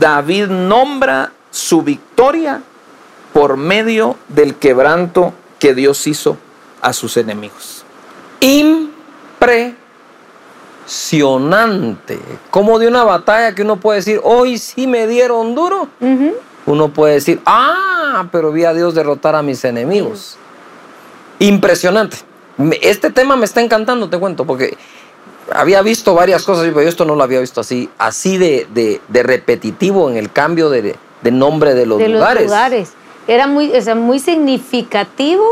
David 0.00 0.46
nombra 0.46 1.32
su 1.50 1.82
victoria 1.82 2.62
por 3.32 3.56
medio 3.56 4.16
del 4.28 4.56
quebranto 4.56 5.34
que 5.64 5.72
Dios 5.74 6.06
hizo 6.06 6.36
a 6.82 6.92
sus 6.92 7.16
enemigos. 7.16 7.84
Impresionante. 10.86 12.18
Como 12.50 12.78
de 12.78 12.86
una 12.88 13.02
batalla 13.04 13.54
que 13.54 13.62
uno 13.62 13.76
puede 13.80 14.00
decir, 14.00 14.20
hoy 14.22 14.58
sí 14.58 14.86
me 14.86 15.06
dieron 15.06 15.54
duro. 15.54 15.88
Uno 16.66 16.88
puede 16.90 17.14
decir, 17.14 17.40
ah, 17.46 18.26
pero 18.30 18.52
vi 18.52 18.64
a 18.66 18.74
Dios 18.74 18.94
derrotar 18.94 19.34
a 19.36 19.42
mis 19.42 19.64
enemigos. 19.64 20.36
Impresionante. 21.38 22.18
Este 22.82 23.08
tema 23.10 23.36
me 23.36 23.46
está 23.46 23.62
encantando, 23.62 24.10
te 24.10 24.18
cuento, 24.18 24.44
porque 24.44 24.76
había 25.50 25.80
visto 25.80 26.14
varias 26.14 26.42
cosas, 26.42 26.64
pero 26.66 26.82
yo 26.82 26.88
esto 26.90 27.06
no 27.06 27.16
lo 27.16 27.24
había 27.24 27.40
visto 27.40 27.62
así, 27.62 27.88
así 27.96 28.36
de, 28.36 28.66
de- 28.74 29.00
de 29.08 29.22
repetitivo 29.22 30.10
en 30.10 30.18
el 30.18 30.30
cambio 30.30 30.68
de, 30.68 30.94
de 31.22 31.30
nombre 31.30 31.72
de 31.74 31.86
los 31.86 31.98
de 31.98 32.08
lugares. 32.10 32.42
los 32.42 32.50
lugares. 32.52 32.92
Era 33.26 33.46
muy, 33.46 33.72
o 33.74 33.80
sea, 33.80 33.94
muy 33.94 34.18
significativo 34.18 35.44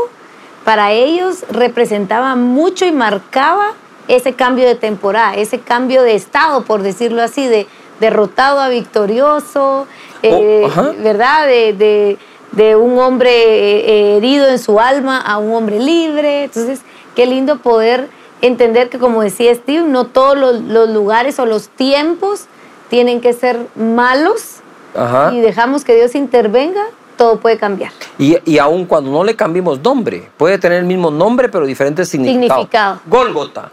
para 0.63 0.91
ellos, 0.91 1.43
representaba 1.49 2.35
mucho 2.35 2.85
y 2.85 2.91
marcaba 2.91 3.73
ese 4.07 4.33
cambio 4.33 4.65
de 4.65 4.75
temporada, 4.75 5.35
ese 5.35 5.59
cambio 5.59 6.03
de 6.03 6.15
estado, 6.15 6.63
por 6.63 6.81
decirlo 6.81 7.21
así, 7.21 7.47
de 7.47 7.67
derrotado 7.99 8.59
a 8.59 8.69
victorioso, 8.69 9.87
eh, 10.21 10.63
ajá. 10.65 10.93
¿verdad? 10.99 11.47
De, 11.47 11.73
de- 11.73 12.17
de 12.51 12.75
un 12.75 12.99
hombre 12.99 13.31
eh, 13.31 14.17
herido 14.17 14.47
en 14.47 14.59
su 14.59 14.79
alma 14.79 15.19
a 15.19 15.39
un 15.39 15.55
hombre 15.55 15.79
libre. 15.79 16.43
Entonces, 16.43 16.81
qué 17.15 17.25
lindo 17.25 17.57
poder 17.57 18.09
entender 18.41 18.89
que, 18.89 18.99
como 18.99 19.23
decía 19.23 19.55
Steve, 19.55 19.83
no 19.87 20.05
todos 20.05 20.37
los, 20.37 20.61
los 20.61 20.87
lugares 20.89 21.39
o 21.39 21.47
los 21.47 21.69
tiempos 21.69 22.45
tienen 22.91 23.21
que 23.21 23.33
ser 23.33 23.59
malos 23.75 24.57
Ajá. 24.95 25.31
y 25.33 25.41
dejamos 25.41 25.83
que 25.83 25.95
Dios 25.95 26.13
intervenga, 26.13 26.83
todo 27.17 27.39
puede 27.39 27.57
cambiar. 27.57 27.91
Y, 28.17 28.37
y 28.49 28.57
aun 28.57 28.85
cuando 28.85 29.11
no 29.11 29.23
le 29.23 29.35
cambiemos 29.35 29.79
nombre, 29.81 30.29
puede 30.37 30.57
tener 30.57 30.79
el 30.79 30.85
mismo 30.85 31.11
nombre, 31.11 31.49
pero 31.49 31.65
diferentes 31.65 32.09
significados. 32.09 32.49
Significado. 32.49 32.99
Gólgota. 33.05 33.71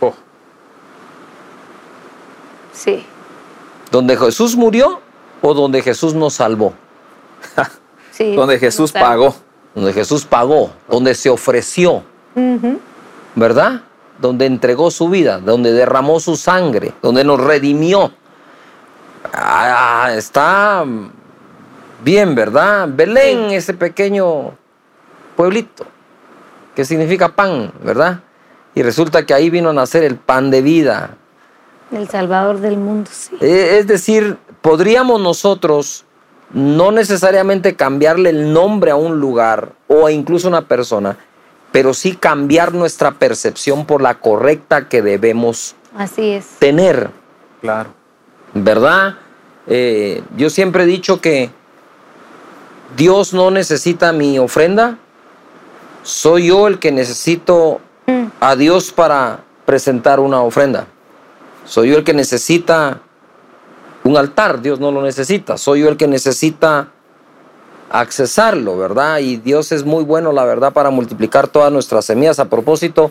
Oh, 0.00 0.14
Sí. 2.72 3.04
Donde 3.90 4.16
Jesús 4.16 4.56
murió 4.56 5.00
o 5.40 5.54
donde 5.54 5.80
Jesús 5.82 6.14
nos 6.14 6.34
salvó. 6.34 6.74
sí. 8.10 8.34
donde 8.34 8.58
Jesús 8.58 8.92
pagó. 8.92 9.34
Donde 9.74 9.92
Jesús 9.92 10.24
pagó, 10.24 10.70
donde 10.88 11.14
se 11.14 11.28
ofreció. 11.30 12.02
¿verdad? 13.34 13.82
Donde 14.18 14.46
entregó 14.46 14.90
su 14.90 15.08
vida, 15.08 15.38
donde 15.38 15.72
derramó 15.72 16.20
su 16.20 16.36
sangre, 16.36 16.92
donde 17.02 17.24
nos 17.24 17.40
redimió. 17.40 18.10
Ah, 19.32 20.10
está 20.14 20.84
bien, 22.02 22.34
¿verdad? 22.34 22.88
Belén, 22.90 23.50
ese 23.50 23.74
pequeño 23.74 24.52
pueblito, 25.36 25.86
que 26.74 26.84
significa 26.84 27.28
pan, 27.30 27.72
¿verdad? 27.82 28.20
Y 28.74 28.82
resulta 28.82 29.24
que 29.24 29.34
ahí 29.34 29.50
vino 29.50 29.70
a 29.70 29.72
nacer 29.72 30.02
el 30.04 30.16
pan 30.16 30.50
de 30.50 30.62
vida, 30.62 31.16
El 31.92 32.08
Salvador 32.08 32.58
del 32.60 32.76
mundo, 32.78 33.08
sí. 33.12 33.36
Eh, 33.40 33.76
Es 33.78 33.86
decir, 33.86 34.36
podríamos 34.60 35.20
nosotros 35.20 36.04
no 36.52 36.90
necesariamente 36.92 37.74
cambiarle 37.76 38.30
el 38.30 38.52
nombre 38.52 38.90
a 38.90 38.96
un 38.96 39.18
lugar 39.20 39.72
o 39.88 40.06
a 40.06 40.12
incluso 40.12 40.48
a 40.48 40.50
una 40.50 40.62
persona, 40.62 41.16
pero 41.72 41.94
sí 41.94 42.16
cambiar 42.16 42.72
nuestra 42.74 43.12
percepción 43.12 43.86
por 43.86 44.00
la 44.02 44.14
correcta 44.14 44.88
que 44.88 45.02
debemos 45.02 45.74
Así 45.96 46.30
es. 46.30 46.46
tener, 46.58 47.10
Claro. 47.60 47.90
¿verdad? 48.54 49.16
Eh, 49.66 50.22
yo 50.36 50.50
siempre 50.50 50.84
he 50.84 50.86
dicho 50.86 51.20
que 51.20 51.50
Dios 52.94 53.32
no 53.32 53.50
necesita 53.50 54.12
mi 54.12 54.38
ofrenda, 54.38 54.98
soy 56.02 56.48
yo 56.48 56.68
el 56.68 56.78
que 56.78 56.92
necesito 56.92 57.80
a 58.40 58.54
Dios 58.54 58.92
para 58.92 59.40
presentar 59.64 60.20
una 60.20 60.42
ofrenda. 60.42 60.86
Soy 61.64 61.90
yo 61.90 61.98
el 61.98 62.04
que 62.04 62.14
necesita 62.14 63.00
un 64.04 64.16
altar, 64.16 64.62
Dios 64.62 64.78
no 64.78 64.92
lo 64.92 65.02
necesita. 65.02 65.58
Soy 65.58 65.80
yo 65.80 65.88
el 65.88 65.96
que 65.96 66.06
necesita 66.06 66.92
accesarlo, 67.90 68.78
¿verdad? 68.78 69.18
Y 69.18 69.36
Dios 69.36 69.72
es 69.72 69.84
muy 69.84 70.04
bueno, 70.04 70.32
la 70.32 70.44
verdad, 70.44 70.72
para 70.72 70.90
multiplicar 70.90 71.48
todas 71.48 71.72
nuestras 71.72 72.04
semillas. 72.04 72.38
A 72.38 72.48
propósito, 72.48 73.10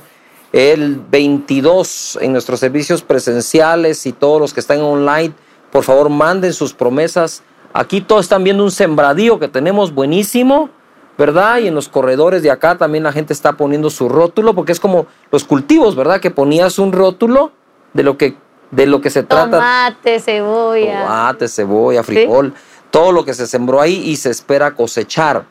el 0.53 0.95
22 0.95 2.19
en 2.21 2.31
nuestros 2.31 2.61
servicios 2.61 3.01
presenciales 3.01 4.05
y 4.05 4.13
todos 4.13 4.39
los 4.39 4.53
que 4.53 4.61
están 4.61 4.81
online, 4.81 5.33
por 5.71 5.83
favor, 5.83 6.09
manden 6.09 6.53
sus 6.53 6.73
promesas. 6.73 7.43
Aquí 7.77 7.99
todos 7.99 8.21
están 8.21 8.45
viendo 8.45 8.63
un 8.63 8.71
sembradío 8.71 9.37
que 9.37 9.49
tenemos 9.49 9.93
buenísimo, 9.93 10.69
¿verdad? 11.17 11.57
Y 11.57 11.67
en 11.67 11.75
los 11.75 11.89
corredores 11.89 12.41
de 12.41 12.49
acá 12.49 12.77
también 12.77 13.03
la 13.03 13.11
gente 13.11 13.33
está 13.33 13.57
poniendo 13.57 13.89
su 13.89 14.07
rótulo, 14.07 14.55
porque 14.55 14.71
es 14.71 14.79
como 14.79 15.07
los 15.29 15.43
cultivos, 15.43 15.93
¿verdad? 15.93 16.21
Que 16.21 16.31
ponías 16.31 16.79
un 16.79 16.93
rótulo 16.93 17.51
de 17.91 18.03
lo 18.03 18.17
que, 18.17 18.37
de 18.71 18.85
lo 18.85 19.01
que 19.01 19.09
se 19.09 19.23
trata. 19.23 19.57
Tomate, 19.57 20.21
cebolla. 20.21 21.03
Tomate, 21.03 21.49
cebolla, 21.49 22.01
frijol, 22.01 22.53
todo 22.91 23.11
lo 23.11 23.25
que 23.25 23.33
se 23.33 23.45
sembró 23.45 23.81
ahí 23.81 24.01
y 24.05 24.15
se 24.15 24.29
espera 24.29 24.73
cosechar. 24.73 25.43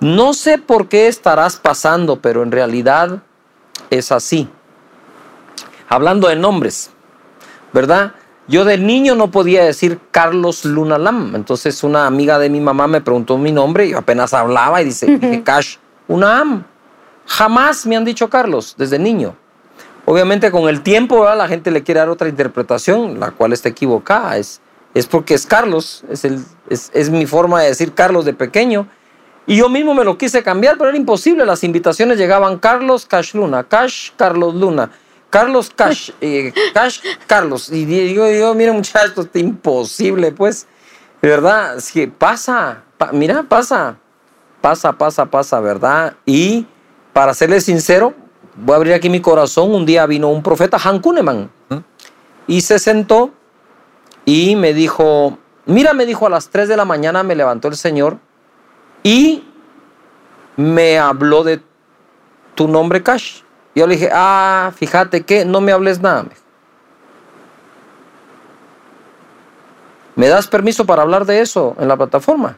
No 0.00 0.32
sé 0.32 0.56
por 0.56 0.88
qué 0.88 1.08
estarás 1.08 1.56
pasando, 1.56 2.22
pero 2.22 2.42
en 2.42 2.52
realidad 2.52 3.18
es 3.90 4.12
así. 4.12 4.48
Hablando 5.90 6.28
de 6.28 6.36
nombres, 6.36 6.90
¿verdad? 7.74 8.14
Yo 8.48 8.64
de 8.64 8.78
niño 8.78 9.14
no 9.16 9.30
podía 9.30 9.64
decir 9.64 9.98
Carlos 10.10 10.64
Lunalam. 10.64 11.34
Entonces 11.34 11.82
una 11.82 12.06
amiga 12.06 12.38
de 12.38 12.48
mi 12.48 12.60
mamá 12.60 12.86
me 12.86 13.00
preguntó 13.00 13.38
mi 13.38 13.50
nombre 13.50 13.86
y 13.86 13.90
yo 13.90 13.98
apenas 13.98 14.32
hablaba 14.34 14.80
y 14.82 14.86
dice, 14.86 15.06
dije, 15.06 15.42
Cash 15.42 15.76
Unam. 16.08 16.64
Jamás 17.26 17.86
me 17.86 17.96
han 17.96 18.04
dicho 18.04 18.30
Carlos 18.30 18.76
desde 18.78 18.98
niño. 18.98 19.34
Obviamente 20.04 20.52
con 20.52 20.68
el 20.68 20.82
tiempo 20.82 21.20
¿verdad? 21.20 21.38
la 21.38 21.48
gente 21.48 21.72
le 21.72 21.82
quiere 21.82 21.98
dar 21.98 22.08
otra 22.08 22.28
interpretación, 22.28 23.18
la 23.18 23.32
cual 23.32 23.52
está 23.52 23.68
equivocada. 23.68 24.36
Es, 24.36 24.60
es 24.94 25.06
porque 25.06 25.34
es 25.34 25.44
Carlos, 25.44 26.04
es, 26.08 26.24
el, 26.24 26.44
es, 26.70 26.92
es 26.94 27.10
mi 27.10 27.26
forma 27.26 27.60
de 27.62 27.68
decir 27.68 27.92
Carlos 27.92 28.24
de 28.24 28.32
pequeño. 28.32 28.86
Y 29.48 29.56
yo 29.56 29.68
mismo 29.68 29.94
me 29.94 30.04
lo 30.04 30.16
quise 30.18 30.42
cambiar, 30.44 30.76
pero 30.76 30.90
era 30.90 30.98
imposible. 30.98 31.44
Las 31.44 31.64
invitaciones 31.64 32.18
llegaban 32.18 32.58
Carlos 32.58 33.06
Cash 33.06 33.34
Luna, 33.34 33.64
Cash 33.64 34.10
Carlos 34.16 34.54
Luna, 34.54 34.90
Carlos 35.30 35.70
Cash, 35.74 36.10
eh, 36.20 36.52
Cash 36.72 37.00
Carlos. 37.26 37.70
Y 37.70 37.84
digo 37.84 38.28
yo, 38.30 38.54
mira 38.54 38.72
muchachos, 38.72 39.08
esto 39.10 39.20
está 39.22 39.38
imposible, 39.38 40.32
pues. 40.32 40.66
De 41.20 41.28
verdad, 41.28 41.76
es 41.76 41.90
que 41.92 42.08
pasa, 42.08 42.82
pa- 42.98 43.12
mira, 43.12 43.42
pasa, 43.42 43.96
pasa, 44.60 44.92
pasa, 44.92 45.26
pasa, 45.26 45.60
¿verdad? 45.60 46.14
Y 46.24 46.66
para 47.12 47.34
serles 47.34 47.64
sincero, 47.64 48.14
voy 48.54 48.74
a 48.74 48.76
abrir 48.76 48.94
aquí 48.94 49.08
mi 49.10 49.20
corazón. 49.20 49.74
Un 49.74 49.84
día 49.86 50.06
vino 50.06 50.28
un 50.28 50.42
profeta, 50.42 50.78
Han 50.82 51.00
Kuneman, 51.00 51.50
y 52.46 52.60
se 52.60 52.78
sentó 52.78 53.32
y 54.24 54.54
me 54.56 54.72
dijo, 54.74 55.38
mira, 55.66 55.92
me 55.94 56.06
dijo 56.06 56.26
a 56.26 56.30
las 56.30 56.48
3 56.50 56.68
de 56.68 56.76
la 56.76 56.84
mañana 56.84 57.22
me 57.22 57.34
levantó 57.34 57.68
el 57.68 57.76
Señor 57.76 58.18
y 59.02 59.42
me 60.56 60.98
habló 60.98 61.42
de 61.44 61.60
tu 62.54 62.68
nombre, 62.68 63.02
Cash. 63.02 63.40
Yo 63.76 63.86
le 63.86 63.94
dije, 63.94 64.08
ah, 64.10 64.72
fíjate 64.74 65.20
que 65.20 65.44
no 65.44 65.60
me 65.60 65.70
hables 65.70 66.00
nada. 66.00 66.22
me. 66.22 66.30
¿Me 70.16 70.28
das 70.28 70.46
permiso 70.46 70.86
para 70.86 71.02
hablar 71.02 71.26
de 71.26 71.42
eso 71.42 71.76
en 71.78 71.86
la 71.86 71.96
plataforma? 71.96 72.56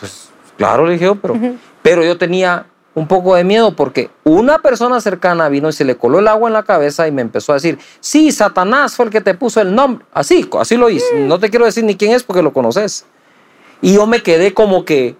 Pues 0.00 0.30
claro, 0.56 0.84
le 0.84 0.94
dije 0.94 1.04
yo, 1.04 1.14
pero, 1.14 1.36
pero 1.80 2.02
yo 2.02 2.18
tenía 2.18 2.66
un 2.96 3.06
poco 3.06 3.36
de 3.36 3.44
miedo 3.44 3.76
porque 3.76 4.10
una 4.24 4.58
persona 4.58 5.00
cercana 5.00 5.48
vino 5.48 5.68
y 5.68 5.72
se 5.72 5.84
le 5.84 5.96
coló 5.96 6.18
el 6.18 6.26
agua 6.26 6.48
en 6.48 6.54
la 6.54 6.64
cabeza 6.64 7.06
y 7.06 7.12
me 7.12 7.22
empezó 7.22 7.52
a 7.52 7.54
decir, 7.54 7.78
sí, 8.00 8.32
Satanás 8.32 8.96
fue 8.96 9.04
el 9.04 9.12
que 9.12 9.20
te 9.20 9.34
puso 9.34 9.60
el 9.60 9.72
nombre. 9.72 10.04
Así, 10.12 10.50
así 10.58 10.76
lo 10.76 10.90
hice. 10.90 11.20
No 11.20 11.38
te 11.38 11.50
quiero 11.50 11.66
decir 11.66 11.84
ni 11.84 11.94
quién 11.94 12.10
es 12.10 12.24
porque 12.24 12.42
lo 12.42 12.52
conoces. 12.52 13.06
Y 13.80 13.94
yo 13.94 14.08
me 14.08 14.24
quedé 14.24 14.52
como 14.54 14.84
que, 14.84 15.14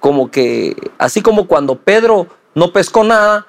como 0.00 0.32
que, 0.32 0.74
así 0.98 1.22
como 1.22 1.46
cuando 1.46 1.76
Pedro 1.76 2.26
no 2.56 2.72
pescó 2.72 3.04
nada 3.04 3.46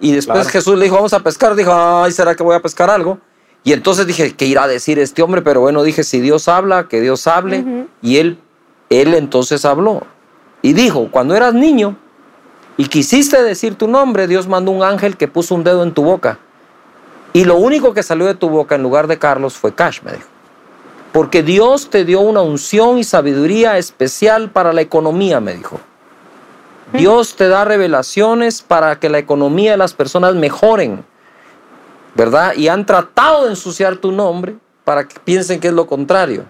y 0.00 0.12
después 0.12 0.38
Claro. 0.38 0.50
Jesús 0.50 0.78
le 0.78 0.84
dijo, 0.84 0.96
vamos 0.96 1.12
a 1.12 1.20
pescar, 1.20 1.54
dijo, 1.54 1.72
ay, 1.72 2.10
¿será 2.12 2.34
que 2.34 2.42
voy 2.42 2.56
a 2.56 2.60
pescar 2.60 2.90
algo? 2.90 3.18
Y 3.62 3.72
entonces 3.72 4.06
dije, 4.06 4.34
¿qué 4.34 4.46
irá 4.46 4.64
a 4.64 4.68
decir 4.68 4.98
este 4.98 5.22
hombre? 5.22 5.42
Pero 5.42 5.60
bueno, 5.60 5.82
dije, 5.82 6.02
si 6.02 6.20
Dios 6.20 6.48
habla, 6.48 6.88
que 6.88 7.00
Dios 7.00 7.26
hable. 7.26 7.86
Y 8.00 8.16
él, 8.16 8.38
él 8.88 9.14
entonces 9.14 9.64
habló. 9.66 10.06
Y 10.62 10.72
dijo, 10.72 11.08
cuando 11.10 11.34
eras 11.36 11.52
niño 11.52 11.96
y 12.78 12.86
quisiste 12.86 13.42
decir 13.42 13.74
tu 13.74 13.86
nombre, 13.86 14.26
Dios 14.26 14.48
mandó 14.48 14.70
un 14.70 14.82
ángel 14.82 15.16
que 15.18 15.28
puso 15.28 15.54
un 15.54 15.64
dedo 15.64 15.82
en 15.82 15.92
tu 15.92 16.02
boca. 16.02 16.38
Y 17.34 17.44
lo 17.44 17.56
único 17.56 17.92
que 17.92 18.02
salió 18.02 18.26
de 18.26 18.34
tu 18.34 18.48
boca 18.48 18.74
en 18.74 18.82
lugar 18.82 19.06
de 19.06 19.18
Carlos 19.18 19.54
fue 19.54 19.74
Cash, 19.74 20.00
me 20.02 20.12
dijo. 20.12 20.28
Porque 21.12 21.42
Dios 21.42 21.90
te 21.90 22.04
dio 22.04 22.20
una 22.20 22.40
unción 22.40 22.98
y 22.98 23.04
sabiduría 23.04 23.76
especial 23.76 24.50
para 24.50 24.72
la 24.72 24.80
economía, 24.80 25.40
me 25.40 25.54
dijo. 25.54 25.80
Dios 26.92 27.36
te 27.36 27.48
da 27.48 27.64
revelaciones 27.64 28.62
para 28.62 28.98
que 28.98 29.08
la 29.08 29.18
economía 29.18 29.72
de 29.72 29.76
las 29.76 29.94
personas 29.94 30.34
mejoren, 30.34 31.04
¿verdad? 32.14 32.54
Y 32.56 32.68
han 32.68 32.86
tratado 32.86 33.44
de 33.44 33.50
ensuciar 33.50 33.96
tu 33.96 34.12
nombre 34.12 34.56
para 34.84 35.06
que 35.06 35.18
piensen 35.20 35.60
que 35.60 35.68
es 35.68 35.74
lo 35.74 35.86
contrario. 35.86 36.44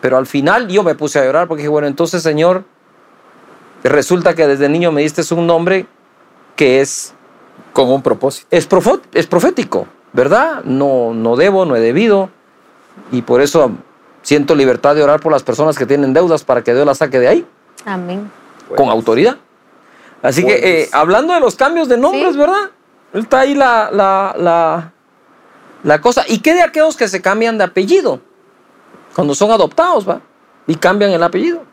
Pero 0.00 0.16
al 0.16 0.26
final 0.26 0.68
yo 0.68 0.82
me 0.82 0.94
puse 0.94 1.18
a 1.20 1.24
llorar 1.24 1.46
porque 1.46 1.62
dije, 1.62 1.68
bueno, 1.68 1.86
entonces 1.86 2.22
Señor, 2.22 2.64
resulta 3.84 4.34
que 4.34 4.46
desde 4.46 4.68
niño 4.68 4.90
me 4.90 5.02
diste 5.02 5.22
un 5.34 5.46
nombre 5.46 5.86
que 6.56 6.80
es 6.80 7.14
Con 7.72 7.88
un 7.88 8.02
propósito. 8.02 8.46
es, 8.50 8.68
es 9.14 9.26
profético, 9.26 9.86
¿verdad? 10.12 10.64
No, 10.64 11.14
no 11.14 11.36
debo, 11.36 11.64
no 11.64 11.76
he 11.76 11.80
debido. 11.80 12.30
Y 13.12 13.22
por 13.22 13.40
eso 13.40 13.70
siento 14.22 14.54
libertad 14.54 14.94
de 14.94 15.02
orar 15.02 15.20
por 15.20 15.32
las 15.32 15.42
personas 15.42 15.78
que 15.78 15.86
tienen 15.86 16.12
deudas 16.12 16.44
para 16.44 16.62
que 16.62 16.74
Dios 16.74 16.84
las 16.84 16.98
saque 16.98 17.18
de 17.18 17.28
ahí, 17.28 17.46
Amén. 17.84 18.30
con 18.76 18.88
autoridad. 18.88 19.36
Así 20.22 20.44
que, 20.44 20.82
eh, 20.82 20.88
hablando 20.92 21.34
de 21.34 21.40
los 21.40 21.56
cambios 21.56 21.88
de 21.88 21.96
nombres, 21.98 22.32
Sí. 22.32 22.38
¿verdad? 22.38 22.70
Está 23.12 23.40
ahí 23.40 23.54
la, 23.54 23.90
la, 23.92 24.34
la, 24.38 24.92
la 25.82 26.00
cosa. 26.00 26.24
¿Y 26.28 26.38
qué 26.38 26.54
de 26.54 26.62
aquellos 26.62 26.96
que 26.96 27.08
se 27.08 27.20
cambian 27.20 27.58
de 27.58 27.64
apellido? 27.64 28.20
Cuando 29.14 29.34
son 29.34 29.50
adoptados, 29.50 30.08
¿va? 30.08 30.20
Y 30.66 30.76
cambian 30.76 31.10
el 31.10 31.22
apellido. 31.22 31.64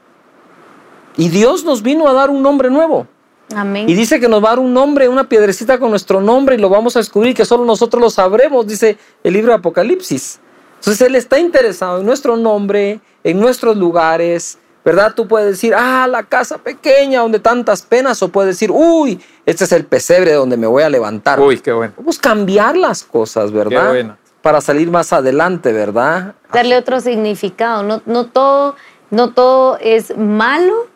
Y 1.15 1.29
Dios 1.29 1.63
nos 1.63 1.81
vino 1.81 2.07
a 2.07 2.13
dar 2.13 2.29
un 2.29 2.41
nombre 2.41 2.69
nuevo. 2.69 3.07
Amén. 3.55 3.89
Y 3.89 3.93
dice 3.93 4.19
que 4.19 4.27
nos 4.27 4.43
va 4.43 4.47
a 4.49 4.51
dar 4.51 4.59
un 4.59 4.73
nombre, 4.73 5.07
una 5.09 5.27
piedrecita 5.27 5.79
con 5.79 5.89
nuestro 5.89 6.21
nombre 6.21 6.55
y 6.55 6.59
lo 6.59 6.69
vamos 6.69 6.95
a 6.95 6.99
descubrir 6.99 7.33
que 7.35 7.45
solo 7.45 7.65
nosotros 7.65 8.01
lo 8.01 8.09
sabremos, 8.09 8.67
dice 8.67 8.97
el 9.23 9.33
libro 9.33 9.51
de 9.51 9.57
Apocalipsis. 9.57 10.39
Entonces 10.75 11.01
Él 11.07 11.15
está 11.15 11.39
interesado 11.39 11.99
en 11.99 12.05
nuestro 12.05 12.37
nombre, 12.37 12.99
en 13.23 13.39
nuestros 13.39 13.75
lugares, 13.75 14.59
¿verdad? 14.83 15.13
Tú 15.15 15.27
puedes 15.27 15.49
decir, 15.49 15.73
ah, 15.75 16.07
la 16.07 16.23
casa 16.23 16.57
pequeña 16.57 17.21
donde 17.21 17.39
tantas 17.39 17.81
penas, 17.81 18.21
o 18.23 18.29
puedes 18.29 18.55
decir, 18.55 18.71
uy, 18.71 19.19
este 19.45 19.63
es 19.65 19.71
el 19.71 19.85
pesebre 19.85 20.33
donde 20.33 20.57
me 20.57 20.67
voy 20.67 20.83
a 20.83 20.89
levantar. 20.89 21.39
Uy, 21.39 21.59
qué 21.59 21.71
bueno. 21.71 21.93
Vamos 21.97 22.17
a 22.17 22.21
cambiar 22.21 22.77
las 22.77 23.03
cosas, 23.03 23.51
¿verdad? 23.51 23.81
Qué 23.81 23.89
bueno. 23.89 24.17
para 24.41 24.61
salir 24.61 24.89
más 24.89 25.13
adelante, 25.13 25.71
¿verdad? 25.73 26.35
Darle 26.53 26.77
otro 26.77 26.99
significado. 27.01 27.83
No, 27.83 28.01
no, 28.05 28.27
todo, 28.27 28.75
no 29.11 29.31
todo 29.31 29.77
es 29.81 30.17
malo, 30.17 30.87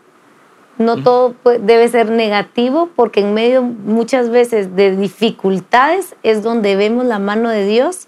no 0.78 1.04
todo 1.04 1.36
debe 1.62 1.88
ser 1.88 2.10
negativo, 2.10 2.90
porque 2.96 3.20
en 3.20 3.34
medio 3.34 3.62
muchas 3.62 4.30
veces 4.30 4.76
de 4.76 4.96
dificultades 4.96 6.16
es 6.24 6.42
donde 6.42 6.76
vemos 6.76 7.06
la 7.06 7.20
mano 7.20 7.50
de 7.50 7.66
Dios 7.66 8.08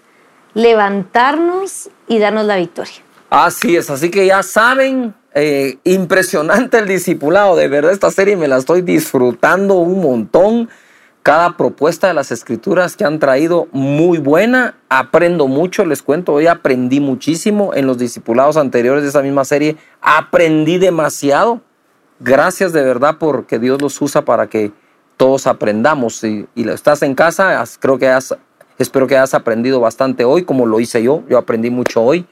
levantarnos 0.54 1.90
y 2.08 2.18
darnos 2.18 2.46
la 2.46 2.56
victoria. 2.56 2.94
Así 3.28 3.76
es, 3.76 3.90
así 3.90 4.10
que 4.10 4.26
ya 4.26 4.42
saben, 4.42 5.14
eh, 5.38 5.76
impresionante 5.84 6.78
el 6.78 6.88
discipulado, 6.88 7.56
de 7.56 7.68
verdad 7.68 7.92
esta 7.92 8.10
serie 8.10 8.36
me 8.36 8.48
la 8.48 8.56
estoy 8.56 8.80
disfrutando 8.80 9.74
un 9.74 10.00
montón. 10.00 10.70
Cada 11.22 11.58
propuesta 11.58 12.06
de 12.06 12.14
las 12.14 12.32
escrituras 12.32 12.96
que 12.96 13.04
han 13.04 13.18
traído 13.18 13.68
muy 13.72 14.16
buena, 14.16 14.78
aprendo 14.88 15.46
mucho, 15.46 15.84
les 15.84 16.02
cuento, 16.02 16.32
hoy 16.32 16.46
aprendí 16.46 17.00
muchísimo 17.00 17.74
en 17.74 17.86
los 17.86 17.98
discipulados 17.98 18.56
anteriores 18.56 19.02
de 19.02 19.10
esa 19.10 19.20
misma 19.20 19.44
serie, 19.44 19.76
aprendí 20.00 20.78
demasiado. 20.78 21.60
Gracias 22.18 22.72
de 22.72 22.82
verdad 22.82 23.16
porque 23.18 23.58
Dios 23.58 23.82
los 23.82 24.00
usa 24.00 24.24
para 24.24 24.46
que 24.46 24.72
todos 25.18 25.46
aprendamos. 25.46 26.24
Y, 26.24 26.46
y 26.54 26.66
estás 26.70 27.02
en 27.02 27.14
casa, 27.14 27.62
creo 27.78 27.98
que 27.98 28.08
has, 28.08 28.34
espero 28.78 29.06
que 29.06 29.18
hayas 29.18 29.34
aprendido 29.34 29.80
bastante 29.80 30.24
hoy, 30.24 30.44
como 30.44 30.64
lo 30.64 30.80
hice 30.80 31.02
yo, 31.02 31.24
yo 31.28 31.36
aprendí 31.36 31.68
mucho 31.68 32.02
hoy. 32.02 32.26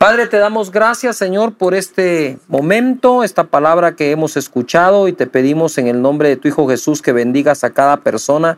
Padre, 0.00 0.28
te 0.28 0.38
damos 0.38 0.70
gracias, 0.70 1.18
Señor, 1.18 1.52
por 1.52 1.74
este 1.74 2.38
momento, 2.48 3.22
esta 3.22 3.44
palabra 3.44 3.96
que 3.96 4.12
hemos 4.12 4.38
escuchado 4.38 5.08
y 5.08 5.12
te 5.12 5.26
pedimos 5.26 5.76
en 5.76 5.88
el 5.88 6.00
nombre 6.00 6.30
de 6.30 6.36
tu 6.38 6.48
Hijo 6.48 6.66
Jesús 6.66 7.02
que 7.02 7.12
bendigas 7.12 7.64
a 7.64 7.74
cada 7.74 7.98
persona 7.98 8.56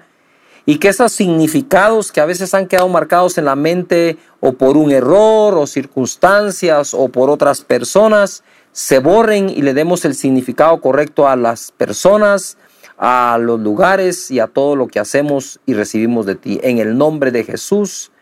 y 0.67 0.79
que 0.79 0.87
esos 0.87 1.11
significados 1.11 2.13
que 2.13 2.21
a 2.21 2.27
veces 2.27 2.55
han 2.55 2.69
quedado 2.69 2.89
marcados 2.89 3.39
en 3.39 3.47
la 3.47 3.57
mente 3.57 4.19
o 4.39 4.53
por 4.53 4.77
un 4.77 4.93
error 4.93 5.59
o 5.59 5.67
circunstancias 5.67 6.95
o 6.95 7.09
por 7.09 7.29
otras 7.29 7.63
personas 7.63 8.45
se 8.71 9.01
borren 9.01 9.51
y 9.51 9.63
le 9.63 9.75
demos 9.75 10.05
el 10.05 10.15
significado 10.15 10.81
correcto 10.81 11.27
a 11.27 11.35
las 11.35 11.73
personas, 11.73 12.57
a 12.99 13.37
los 13.41 13.59
lugares 13.59 14.31
y 14.31 14.39
a 14.39 14.47
todo 14.47 14.77
lo 14.77 14.87
que 14.87 15.01
hacemos 15.01 15.59
y 15.67 15.75
recibimos 15.75 16.25
de 16.25 16.37
ti. 16.37 16.61
En 16.63 16.79
el 16.79 16.97
nombre 16.97 17.33
de 17.33 17.43
Jesús. 17.43 18.13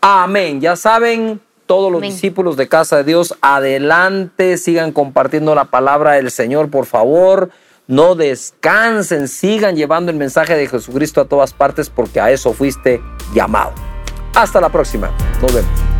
Amén. 0.00 0.60
Ya 0.60 0.76
saben, 0.76 1.40
todos 1.68 1.92
los 1.92 2.00
discípulos 2.00 2.56
de 2.56 2.66
Casa 2.66 2.96
de 2.96 3.04
Dios, 3.04 3.36
adelante, 3.42 4.56
sigan 4.56 4.90
compartiendo 4.90 5.54
la 5.54 5.66
palabra 5.66 6.12
del 6.12 6.32
Señor, 6.32 6.70
por 6.70 6.86
favor. 6.86 7.50
No 7.86 8.16
descansen, 8.16 9.28
sigan 9.28 9.76
llevando 9.76 10.10
el 10.10 10.16
mensaje 10.16 10.56
de 10.56 10.66
Jesucristo 10.66 11.20
a 11.20 11.26
todas 11.26 11.52
partes 11.52 11.90
porque 11.90 12.20
a 12.20 12.30
eso 12.30 12.52
fuiste 12.54 13.00
llamado. 13.34 13.72
Hasta 14.34 14.60
la 14.60 14.70
próxima. 14.70 15.10
Nos 15.40 15.54
vemos. 15.54 15.97